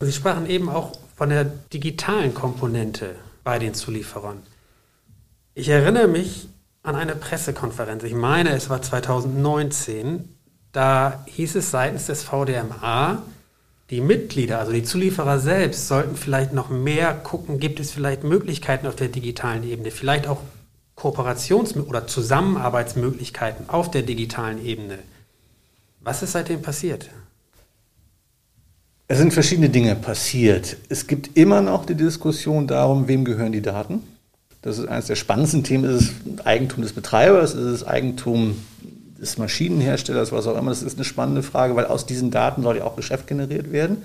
Sie 0.00 0.12
sprachen 0.12 0.46
eben 0.50 0.68
auch 0.68 0.92
von 1.16 1.30
der 1.30 1.44
digitalen 1.44 2.34
Komponente 2.34 3.14
bei 3.44 3.58
den 3.58 3.74
Zulieferern. 3.74 4.42
Ich 5.54 5.68
erinnere 5.68 6.08
mich 6.08 6.48
an 6.84 6.94
eine 6.96 7.16
Pressekonferenz. 7.16 8.04
Ich 8.04 8.14
meine, 8.14 8.50
es 8.50 8.70
war 8.70 8.80
2019. 8.80 10.28
Da 10.72 11.24
hieß 11.26 11.56
es 11.56 11.70
seitens 11.70 12.06
des 12.06 12.22
VDMA, 12.22 13.22
die 13.90 14.00
Mitglieder, 14.00 14.58
also 14.58 14.72
die 14.72 14.82
Zulieferer 14.82 15.38
selbst, 15.38 15.88
sollten 15.88 16.16
vielleicht 16.16 16.52
noch 16.52 16.68
mehr 16.68 17.14
gucken, 17.14 17.58
gibt 17.58 17.80
es 17.80 17.90
vielleicht 17.90 18.22
Möglichkeiten 18.22 18.86
auf 18.86 18.96
der 18.96 19.08
digitalen 19.08 19.64
Ebene, 19.64 19.90
vielleicht 19.90 20.26
auch 20.26 20.40
Kooperations- 20.96 21.76
oder 21.80 22.06
Zusammenarbeitsmöglichkeiten 22.06 23.68
auf 23.68 23.90
der 23.90 24.02
digitalen 24.02 24.64
Ebene. 24.64 24.98
Was 26.00 26.22
ist 26.22 26.32
seitdem 26.32 26.60
passiert? 26.60 27.08
Es 29.06 29.18
sind 29.18 29.32
verschiedene 29.32 29.70
Dinge 29.70 29.94
passiert. 29.96 30.76
Es 30.88 31.06
gibt 31.06 31.36
immer 31.36 31.60
noch 31.60 31.86
die 31.86 31.94
Diskussion 31.94 32.66
darum, 32.66 33.06
wem 33.08 33.24
gehören 33.24 33.52
die 33.52 33.62
Daten. 33.62 34.02
Das 34.64 34.78
ist 34.78 34.88
eines 34.88 35.08
der 35.08 35.16
spannendsten 35.16 35.62
Themen, 35.62 35.84
ist 35.84 36.00
es 36.00 36.46
Eigentum 36.46 36.82
des 36.82 36.94
Betreibers, 36.94 37.52
ist 37.52 37.60
es 37.60 37.86
Eigentum 37.86 38.56
des 39.20 39.36
Maschinenherstellers, 39.36 40.32
was 40.32 40.46
auch 40.46 40.56
immer. 40.56 40.70
Das 40.70 40.82
ist 40.82 40.96
eine 40.96 41.04
spannende 41.04 41.42
Frage, 41.42 41.76
weil 41.76 41.84
aus 41.84 42.06
diesen 42.06 42.30
Daten 42.30 42.62
soll 42.62 42.78
ja 42.78 42.84
auch 42.84 42.96
Geschäft 42.96 43.26
generiert 43.26 43.72
werden. 43.72 43.98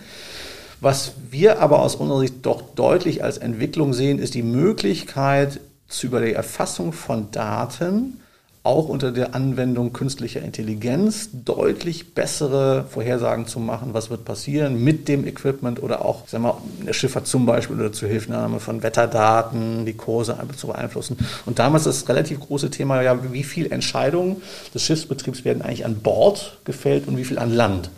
Was 0.82 1.14
wir 1.32 1.62
aber 1.62 1.80
aus 1.80 1.96
unserer 1.96 2.20
Sicht 2.20 2.46
doch 2.46 2.62
deutlich 2.76 3.24
als 3.24 3.38
Entwicklung 3.38 3.94
sehen, 3.94 4.20
ist 4.20 4.34
die 4.34 4.44
Möglichkeit, 4.44 5.62
über 6.04 6.20
die 6.20 6.34
Erfassung 6.34 6.92
von 6.92 7.32
Daten 7.32 8.20
auch 8.64 8.90
unter 8.90 9.12
der 9.12 9.36
Anwendung 9.36 9.94
künstlicher 9.94 10.42
Intelligenz 10.42 11.30
deutlich 11.34 12.14
bessere 12.14 12.86
Vorhersagen 12.90 13.48
zu 13.48 13.60
machen, 13.60 13.94
was 13.94 14.10
wird 14.10 14.26
passieren 14.26 14.84
mit 14.84 15.08
dem 15.08 15.26
Equipment 15.26 15.82
oder 15.82 16.04
auch, 16.04 16.28
sagen 16.28 16.44
wir, 16.44 16.58
der 16.86 16.94
Schifffahrt 16.94 17.26
zum 17.26 17.46
Beispiel 17.46 17.80
oder 17.80 17.94
zur 17.94 18.10
Hilfnahme 18.10 18.60
von 18.60 18.84
Wetterdaten, 18.84 19.86
die 19.86 19.94
Kurse 19.94 20.38
zu 20.58 20.68
beeinflussen. 20.68 21.18
Und 21.46 21.60
damals 21.60 21.86
das 21.86 22.10
relativ 22.10 22.42
große 22.42 22.70
Thema, 22.70 23.02
ja, 23.02 23.18
wie 23.32 23.44
viele 23.44 23.70
Entscheidungen 23.70 24.42
des 24.74 24.84
Schiffsbetriebs 24.84 25.46
werden 25.46 25.62
eigentlich 25.62 25.86
an 25.86 25.96
Bord 26.02 26.58
gefällt 26.66 27.08
und 27.08 27.18
wie 27.18 27.26
viel 27.26 27.40
an 27.40 27.54
Land. 27.54 27.90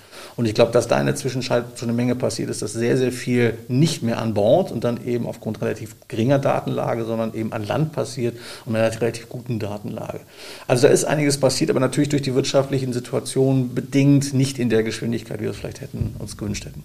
Und 0.41 0.47
ich 0.47 0.56
glaube, 0.56 0.71
dass 0.71 0.88
da 0.88 0.99
in 0.99 1.06
der 1.06 1.15
Zwischenzeit 1.15 1.65
schon 1.75 1.88
eine 1.88 1.95
Menge 1.95 2.15
passiert 2.15 2.49
ist, 2.49 2.63
dass 2.63 2.73
sehr, 2.73 2.97
sehr 2.97 3.12
viel 3.12 3.60
nicht 3.67 4.01
mehr 4.01 4.19
an 4.19 4.34
Bord 4.34 4.71
und 4.71 4.84
dann 4.84 5.06
eben 5.06 5.27
aufgrund 5.27 5.62
relativ 5.62 5.95
geringer 6.08 6.39
Datenlage, 6.39 7.06
sondern 7.06 7.36
eben 7.36 7.54
an 7.54 7.63
Land 7.63 7.91
passiert 7.91 8.36
und 8.65 8.71
mit 8.71 8.82
einer 8.82 8.99
relativ 8.99 9.30
guten 9.30 9.60
Datenlage. 9.60 10.21
Also 10.67 10.88
da 10.88 10.93
ist 10.93 11.06
einiges 11.06 11.38
passiert, 11.38 11.69
aber 11.69 11.80
natürlich 11.80 12.10
durch 12.10 12.23
die 12.23 12.34
wirtschaftlichen 12.34 12.91
Situationen 12.91 13.75
bedingt 13.75 14.34
nicht 14.34 14.58
in 14.58 14.71
der 14.71 14.82
Geschwindigkeit, 14.82 15.41
wie 15.41 15.43
wir 15.43 15.51
es 15.51 15.58
vielleicht 15.58 15.82
hätten, 15.82 16.15
uns 16.17 16.38
gewünscht 16.38 16.65
hätten. 16.65 16.82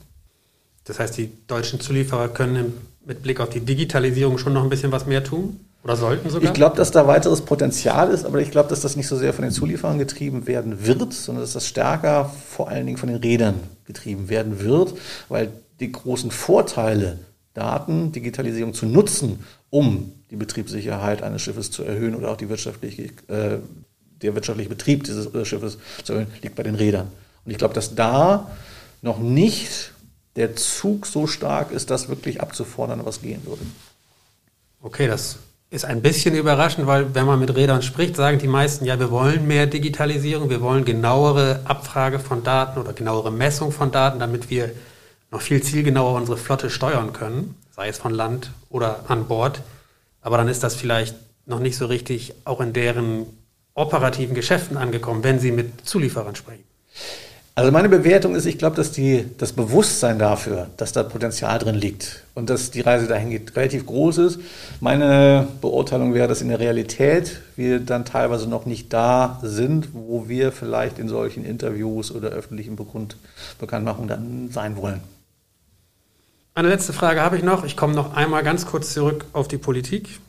Das 0.85 0.99
heißt, 0.99 1.17
die 1.17 1.31
deutschen 1.47 1.81
Zulieferer 1.81 2.29
können 2.29 2.75
mit 3.07 3.23
Blick 3.23 3.41
auf 3.41 3.49
die 3.49 3.61
Digitalisierung 3.61 4.37
schon 4.37 4.53
noch 4.53 4.65
ein 4.65 4.69
bisschen 4.69 4.93
was 4.93 5.07
mehr 5.07 5.25
tun? 5.25 5.61
Oder 5.87 5.97
sollten 5.97 6.31
sogar? 6.31 6.51
Ich 6.51 6.53
glaube, 6.53 6.77
dass 6.77 6.91
da 6.91 7.07
weiteres 7.07 7.43
Potenzial 7.43 8.11
ist, 8.11 8.25
aber 8.25 8.41
ich 8.41 8.51
glaube, 8.51 8.69
dass 8.69 8.81
das 8.81 8.97
nicht 8.97 9.07
so 9.07 9.17
sehr 9.17 9.33
von 9.33 9.45
den 9.45 9.53
Zulieferern 9.53 10.01
getrieben 10.01 10.49
werden 10.49 10.85
wird, 10.85 11.13
sondern 11.13 11.45
dass 11.45 11.53
das 11.53 11.69
stärker 11.69 12.29
vor 12.51 12.69
allen 12.69 12.87
Dingen 12.87 12.99
von 12.99 13.09
den 13.09 13.19
Rädern 13.19 13.61
getrieben 13.85 14.29
werden 14.29 14.59
wird, 14.59 14.95
weil 15.29 15.53
die 15.79 15.93
großen 15.93 16.33
Vorteile, 16.33 17.21
Daten, 17.55 18.11
Digitalisierung 18.11 18.75
zu 18.75 18.85
nutzen, 18.85 19.45
um 19.71 20.11
die 20.33 20.37
Betriebssicherheit 20.37 21.23
eines 21.23 21.43
Schiffes 21.43 21.71
zu 21.71 21.85
erhöhen 21.85 22.17
oder 22.17 22.33
auch 22.33 22.37
die 22.37 22.49
wirtschaftliche, 22.49 23.05
äh, 23.29 23.59
der 24.23 24.35
wirtschaftliche 24.35 24.69
Betrieb 24.69 25.05
dieses 25.05 25.29
Schiffes 25.47 25.79
zu 26.03 26.15
erhöhen, 26.15 26.33
liegt 26.43 26.57
bei 26.57 26.65
den 26.65 26.75
Rädern. 26.75 27.13
Und 27.45 27.53
ich 27.53 27.59
glaube, 27.59 27.75
dass 27.75 27.95
da 27.95 28.51
noch 29.03 29.21
nicht 29.21 29.93
der 30.35 30.57
Zug 30.57 31.07
so 31.07 31.29
stark 31.29 31.71
ist, 31.71 31.91
das 31.91 32.09
wirklich 32.09 32.41
abzufordern, 32.41 33.03
was 33.05 33.23
gehen 33.23 33.47
würde. 33.47 33.63
Okay, 34.83 35.07
das 35.07 35.39
ist 35.71 35.85
ein 35.85 36.01
bisschen 36.01 36.35
überraschend, 36.35 36.87
weil 36.87 37.15
wenn 37.15 37.27
man 37.27 37.41
mit 37.41 37.55
Rädern 37.55 37.83
spricht, 37.83 38.17
sagen 38.17 38.39
die 38.39 38.47
meisten, 38.47 38.85
ja, 38.85 38.99
wir 38.99 39.11
wollen 39.11 39.47
mehr 39.47 39.67
Digitalisierung, 39.67 40.49
wir 40.49 40.61
wollen 40.61 40.85
genauere 40.85 41.61
Abfrage 41.65 42.19
von 42.19 42.45
Daten 42.45 42.81
oder 42.81 42.93
genauere 42.93 43.33
Messung 43.33 43.73
von 43.73 43.91
Daten, 43.91 44.21
damit 44.21 44.49
wir 44.49 44.71
noch 45.31 45.41
viel 45.41 45.63
zielgenauer 45.63 46.15
unsere 46.15 46.39
Flotte 46.39 46.71
steuern 46.71 47.13
können, 47.13 47.57
sei 47.75 47.89
es 47.89 47.99
von 47.99 48.15
Land 48.15 48.53
oder 48.71 49.05
an 49.09 49.27
Bord. 49.27 49.61
Aber 50.23 50.37
dann 50.37 50.49
ist 50.49 50.63
das 50.63 50.77
vielleicht 50.77 51.17
noch 51.47 51.59
nicht 51.59 51.77
so 51.77 51.87
richtig 51.87 52.35
auch 52.45 52.61
in 52.61 52.73
deren 52.73 53.27
operativen 53.75 54.35
Geschäften 54.35 54.77
angekommen, 54.77 55.25
wenn 55.25 55.39
sie 55.39 55.53
mit 55.53 55.87
Zulieferern 55.87 56.37
sprechen. 56.37 56.65
Also 57.59 57.73
meine 57.73 57.89
Bewertung 57.89 58.35
ist, 58.35 58.45
ich 58.45 58.59
glaube, 58.59 58.77
dass 58.77 58.93
die, 58.93 59.25
das 59.39 59.53
Bewusstsein 59.55 60.19
dafür, 60.19 60.67
dass 60.77 60.93
da 60.93 61.03
Potenzial 61.03 61.59
drin 61.59 61.75
liegt 61.75 62.23
und 62.35 62.51
dass 62.51 62.71
die 62.71 62.83
Reise 62.83 63.07
dahin 63.07 63.31
geht, 63.31 63.57
relativ 63.57 63.87
groß 63.87 64.19
ist. 64.19 64.41
Meine 64.81 65.49
Beurteilung 65.63 66.13
wäre, 66.13 66.29
dass 66.29 66.43
in 66.43 66.51
der 66.51 66.61
Realität 66.61 67.41
wir 67.57 67.81
dann 67.81 68.05
teilweise 68.05 68.47
noch 68.47 68.67
nicht 68.67 68.93
da 68.93 69.41
sind, 69.43 69.89
wo 69.95 70.29
wir 70.29 70.53
vielleicht 70.53 70.99
in 70.99 71.09
solchen 71.09 71.47
Interviews 71.47 72.13
oder 72.13 72.29
öffentlichen 72.29 72.77
Bekund 72.77 73.17
Bekanntmachungen 73.59 74.09
dann 74.09 74.51
sein 74.51 74.77
wollen. 74.77 75.01
Eine 76.55 76.69
letzte 76.69 76.93
Frage 76.93 77.23
habe 77.23 77.39
ich 77.39 77.43
noch. 77.43 77.65
Ich 77.65 77.75
komme 77.75 77.95
noch 77.95 78.13
einmal 78.13 78.43
ganz 78.43 78.67
kurz 78.67 78.93
zurück 78.93 79.25
auf 79.33 79.49
die 79.49 79.57
Politik. 79.57 80.21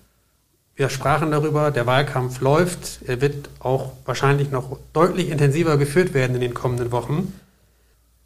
Wir 0.78 0.90
sprachen 0.90 1.32
darüber, 1.32 1.72
der 1.72 1.88
Wahlkampf 1.88 2.40
läuft. 2.40 3.00
Er 3.08 3.20
wird 3.20 3.50
auch 3.58 3.94
wahrscheinlich 4.06 4.52
noch 4.52 4.78
deutlich 4.94 5.30
intensiver 5.30 5.76
geführt 5.76 6.14
werden 6.14 6.36
in 6.36 6.42
den 6.42 6.54
kommenden 6.54 6.92
Wochen. 6.92 7.34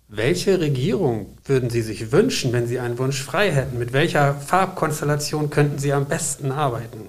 Welche 0.10 0.60
Regierung 0.60 1.38
würden 1.46 1.70
Sie 1.70 1.82
sich 1.82 2.12
wünschen, 2.12 2.52
wenn 2.52 2.68
Sie 2.68 2.78
einen 2.78 3.00
Wunsch 3.00 3.24
frei 3.24 3.52
hätten? 3.52 3.80
Mit 3.80 3.94
welcher 3.94 4.34
Farbkonstellation 4.34 5.50
könnten 5.50 5.80
Sie 5.80 5.94
am 5.94 6.08
besten 6.08 6.52
arbeiten? 6.52 7.08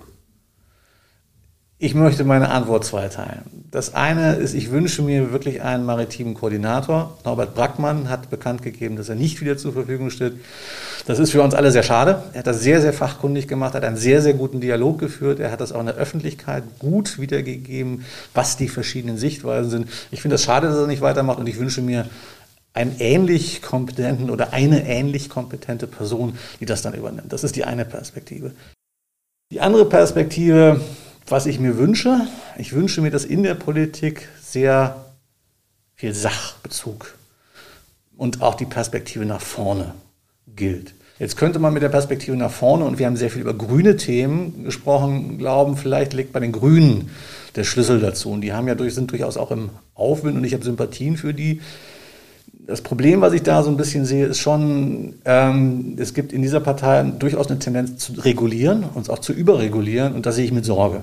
Ich 1.84 1.96
möchte 1.96 2.22
meine 2.22 2.50
Antwort 2.50 2.84
zweiteilen. 2.84 3.42
Das 3.72 3.92
eine 3.92 4.36
ist, 4.36 4.54
ich 4.54 4.70
wünsche 4.70 5.02
mir 5.02 5.32
wirklich 5.32 5.62
einen 5.62 5.84
maritimen 5.84 6.34
Koordinator. 6.34 7.18
Norbert 7.24 7.56
Brackmann 7.56 8.08
hat 8.08 8.30
bekannt 8.30 8.62
gegeben, 8.62 8.94
dass 8.94 9.08
er 9.08 9.16
nicht 9.16 9.40
wieder 9.40 9.58
zur 9.58 9.72
Verfügung 9.72 10.10
steht. 10.10 10.34
Das 11.08 11.18
ist 11.18 11.32
für 11.32 11.42
uns 11.42 11.54
alle 11.54 11.72
sehr 11.72 11.82
schade. 11.82 12.22
Er 12.34 12.38
hat 12.38 12.46
das 12.46 12.60
sehr, 12.60 12.80
sehr 12.80 12.92
fachkundig 12.92 13.48
gemacht, 13.48 13.74
hat 13.74 13.82
einen 13.82 13.96
sehr, 13.96 14.22
sehr 14.22 14.34
guten 14.34 14.60
Dialog 14.60 15.00
geführt. 15.00 15.40
Er 15.40 15.50
hat 15.50 15.60
das 15.60 15.72
auch 15.72 15.80
in 15.80 15.86
der 15.86 15.96
Öffentlichkeit 15.96 16.62
gut 16.78 17.18
wiedergegeben, 17.18 18.04
was 18.32 18.56
die 18.56 18.68
verschiedenen 18.68 19.16
Sichtweisen 19.16 19.68
sind. 19.68 19.88
Ich 20.12 20.22
finde 20.22 20.36
es 20.36 20.42
das 20.42 20.46
schade, 20.46 20.68
dass 20.68 20.76
er 20.76 20.86
nicht 20.86 21.02
weitermacht 21.02 21.40
und 21.40 21.48
ich 21.48 21.58
wünsche 21.58 21.82
mir 21.82 22.08
einen 22.74 22.94
ähnlich 23.00 23.60
kompetenten 23.60 24.30
oder 24.30 24.52
eine 24.52 24.86
ähnlich 24.86 25.28
kompetente 25.28 25.88
Person, 25.88 26.38
die 26.60 26.64
das 26.64 26.82
dann 26.82 26.94
übernimmt. 26.94 27.32
Das 27.32 27.42
ist 27.42 27.56
die 27.56 27.64
eine 27.64 27.84
Perspektive. 27.84 28.52
Die 29.50 29.60
andere 29.60 29.84
Perspektive, 29.84 30.80
was 31.26 31.46
ich 31.46 31.58
mir 31.58 31.78
wünsche, 31.78 32.26
ich 32.58 32.72
wünsche 32.72 33.00
mir, 33.00 33.10
dass 33.10 33.24
in 33.24 33.42
der 33.42 33.54
Politik 33.54 34.28
sehr 34.42 35.04
viel 35.94 36.14
Sachbezug 36.14 37.14
und 38.16 38.42
auch 38.42 38.54
die 38.54 38.64
Perspektive 38.64 39.24
nach 39.24 39.40
vorne 39.40 39.94
gilt. 40.54 40.94
Jetzt 41.18 41.36
könnte 41.36 41.58
man 41.60 41.72
mit 41.72 41.82
der 41.82 41.88
Perspektive 41.88 42.36
nach 42.36 42.50
vorne, 42.50 42.84
und 42.84 42.98
wir 42.98 43.06
haben 43.06 43.16
sehr 43.16 43.30
viel 43.30 43.42
über 43.42 43.54
grüne 43.54 43.96
Themen 43.96 44.64
gesprochen, 44.64 45.38
glauben, 45.38 45.76
vielleicht 45.76 46.14
liegt 46.14 46.32
bei 46.32 46.40
den 46.40 46.50
Grünen 46.50 47.10
der 47.54 47.64
Schlüssel 47.64 48.00
dazu. 48.00 48.30
Und 48.30 48.40
die 48.40 48.52
haben 48.52 48.66
ja 48.66 48.74
durch, 48.74 48.94
sind 48.94 49.10
durchaus 49.12 49.36
auch 49.36 49.52
im 49.52 49.70
Aufwind 49.94 50.36
und 50.36 50.44
ich 50.44 50.54
habe 50.54 50.64
Sympathien 50.64 51.16
für 51.16 51.32
die. 51.34 51.60
Das 52.64 52.80
Problem, 52.80 53.20
was 53.20 53.32
ich 53.32 53.42
da 53.42 53.62
so 53.62 53.70
ein 53.70 53.76
bisschen 53.76 54.04
sehe, 54.04 54.26
ist 54.26 54.38
schon, 54.38 55.14
ähm, 55.24 55.96
es 55.98 56.14
gibt 56.14 56.32
in 56.32 56.42
dieser 56.42 56.60
Partei 56.60 57.02
durchaus 57.18 57.48
eine 57.48 57.58
Tendenz 57.58 57.98
zu 57.98 58.12
regulieren, 58.20 58.84
und 58.94 59.10
auch 59.10 59.18
zu 59.18 59.32
überregulieren, 59.32 60.14
und 60.14 60.26
das 60.26 60.36
sehe 60.36 60.44
ich 60.44 60.52
mit 60.52 60.64
Sorge. 60.64 61.02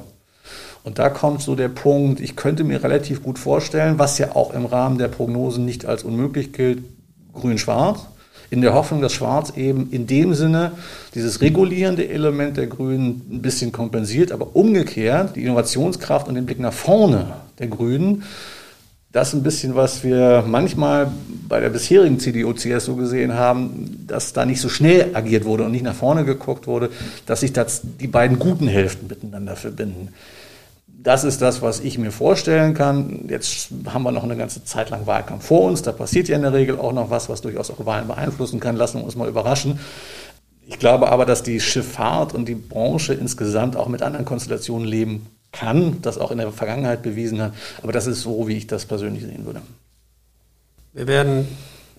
Und 0.86 1.00
da 1.00 1.10
kommt 1.10 1.42
so 1.42 1.56
der 1.56 1.68
Punkt, 1.68 2.22
ich 2.22 2.38
könnte 2.38 2.64
mir 2.64 2.82
relativ 2.82 3.22
gut 3.22 3.38
vorstellen, 3.38 4.00
was 4.00 4.18
ja 4.18 4.36
auch 4.36 4.54
im 4.54 4.66
Rahmen 4.66 4.98
der 4.98 5.10
Prognosen 5.10 5.66
nicht 5.66 5.86
als 5.86 6.04
unmöglich 6.04 6.54
gilt, 6.54 6.82
grün-schwarz, 7.34 8.08
in 8.50 8.62
der 8.62 8.74
Hoffnung, 8.74 9.02
dass 9.02 9.14
Schwarz 9.14 9.54
eben 9.56 9.90
in 9.92 10.08
dem 10.08 10.34
Sinne 10.34 10.72
dieses 11.14 11.42
regulierende 11.42 12.08
Element 12.08 12.56
der 12.58 12.68
Grünen 12.68 13.22
ein 13.30 13.42
bisschen 13.42 13.72
kompensiert, 13.72 14.32
aber 14.32 14.56
umgekehrt 14.56 15.36
die 15.36 15.44
Innovationskraft 15.44 16.28
und 16.28 16.36
den 16.36 16.46
Blick 16.46 16.60
nach 16.60 16.74
vorne 16.74 17.34
der 17.60 17.68
Grünen, 17.68 18.24
das 19.12 19.34
ein 19.34 19.42
bisschen, 19.42 19.76
was 19.76 20.04
wir 20.04 20.44
manchmal 20.46 21.12
bei 21.48 21.60
der 21.60 21.70
bisherigen 21.70 22.20
CDU-CSU 22.20 22.96
gesehen 22.96 23.34
haben, 23.34 24.06
dass 24.08 24.34
da 24.34 24.46
nicht 24.46 24.62
so 24.62 24.70
schnell 24.70 25.16
agiert 25.16 25.46
wurde 25.46 25.64
und 25.64 25.72
nicht 25.72 25.84
nach 25.84 25.96
vorne 25.96 26.26
geguckt 26.26 26.68
wurde, 26.68 26.90
dass 27.26 27.40
sich 27.40 27.54
das 27.54 27.82
die 27.84 28.08
beiden 28.08 28.38
guten 28.38 28.68
Hälften 28.68 29.08
miteinander 29.08 29.56
verbinden 29.56 30.10
das 31.02 31.24
ist 31.24 31.42
das, 31.42 31.62
was 31.62 31.80
ich 31.80 31.98
mir 31.98 32.12
vorstellen 32.12 32.74
kann. 32.74 33.26
Jetzt 33.30 33.70
haben 33.88 34.04
wir 34.04 34.12
noch 34.12 34.24
eine 34.24 34.36
ganze 34.36 34.64
Zeit 34.66 34.90
lang 34.90 35.08
Wahlkampf 35.08 35.46
vor 35.46 35.62
uns. 35.62 35.82
Da 35.82 35.92
passiert 35.92 36.28
ja 36.28 36.36
in 36.36 36.42
der 36.42 36.54
Regel 36.54 36.78
auch 36.78 36.92
noch 36.92 37.10
was, 37.10 37.30
was 37.30 37.42
durchaus 37.42 37.72
auch 37.72 37.86
Wahlen 37.86 38.08
beeinflussen 38.08 38.60
kann. 38.60 38.76
Lassen 38.76 39.00
wir 39.00 39.06
uns 39.06 39.16
mal 39.16 39.30
überraschen. 39.30 39.80
Ich 40.68 40.78
glaube 40.78 41.10
aber, 41.10 41.26
dass 41.26 41.42
die 41.42 41.60
Schifffahrt 41.60 42.34
und 42.34 42.46
die 42.46 42.56
Branche 42.56 43.14
insgesamt 43.14 43.76
auch 43.76 43.88
mit 43.88 44.02
anderen 44.02 44.26
Konstellationen 44.26 44.88
leben 44.88 45.26
kann, 45.52 46.02
das 46.02 46.18
auch 46.18 46.32
in 46.32 46.38
der 46.38 46.52
Vergangenheit 46.52 47.02
bewiesen 47.02 47.42
hat. 47.42 47.54
Aber 47.82 47.92
das 47.92 48.08
ist 48.08 48.22
so, 48.22 48.48
wie 48.48 48.58
ich 48.58 48.68
das 48.68 48.86
persönlich 48.86 49.24
sehen 49.24 49.46
würde. 49.46 49.62
Wir 50.94 51.08
werden 51.08 51.48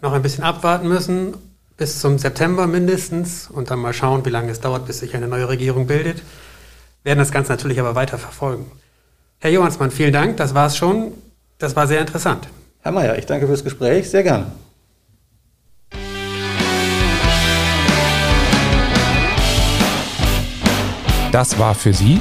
noch 0.02 0.12
ein 0.12 0.22
bisschen 0.22 0.44
abwarten 0.44 0.88
müssen, 0.88 1.34
bis 1.76 2.00
zum 2.00 2.18
September 2.18 2.66
mindestens, 2.66 3.48
und 3.50 3.70
dann 3.70 3.78
mal 3.78 3.92
schauen, 3.92 4.24
wie 4.24 4.30
lange 4.30 4.50
es 4.50 4.60
dauert, 4.60 4.86
bis 4.86 5.00
sich 5.00 5.14
eine 5.14 5.28
neue 5.28 5.48
Regierung 5.48 5.86
bildet. 5.86 6.18
Wir 7.02 7.10
werden 7.10 7.18
das 7.20 7.32
Ganze 7.32 7.52
natürlich 7.52 7.80
aber 7.80 7.94
weiter 7.94 8.18
verfolgen. 8.18 8.70
Herr 9.38 9.50
Johansmann, 9.50 9.90
vielen 9.90 10.12
Dank. 10.12 10.36
Das 10.36 10.54
war 10.54 10.66
es 10.66 10.76
schon. 10.76 11.12
Das 11.58 11.74
war 11.76 11.86
sehr 11.86 12.00
interessant. 12.00 12.48
Herr 12.82 12.92
Mayer, 12.92 13.16
ich 13.18 13.26
danke 13.26 13.46
fürs 13.46 13.64
Gespräch. 13.64 14.10
Sehr 14.10 14.22
gern. 14.22 14.52
Das 21.32 21.58
war 21.58 21.74
für 21.74 21.94
Sie 21.94 22.20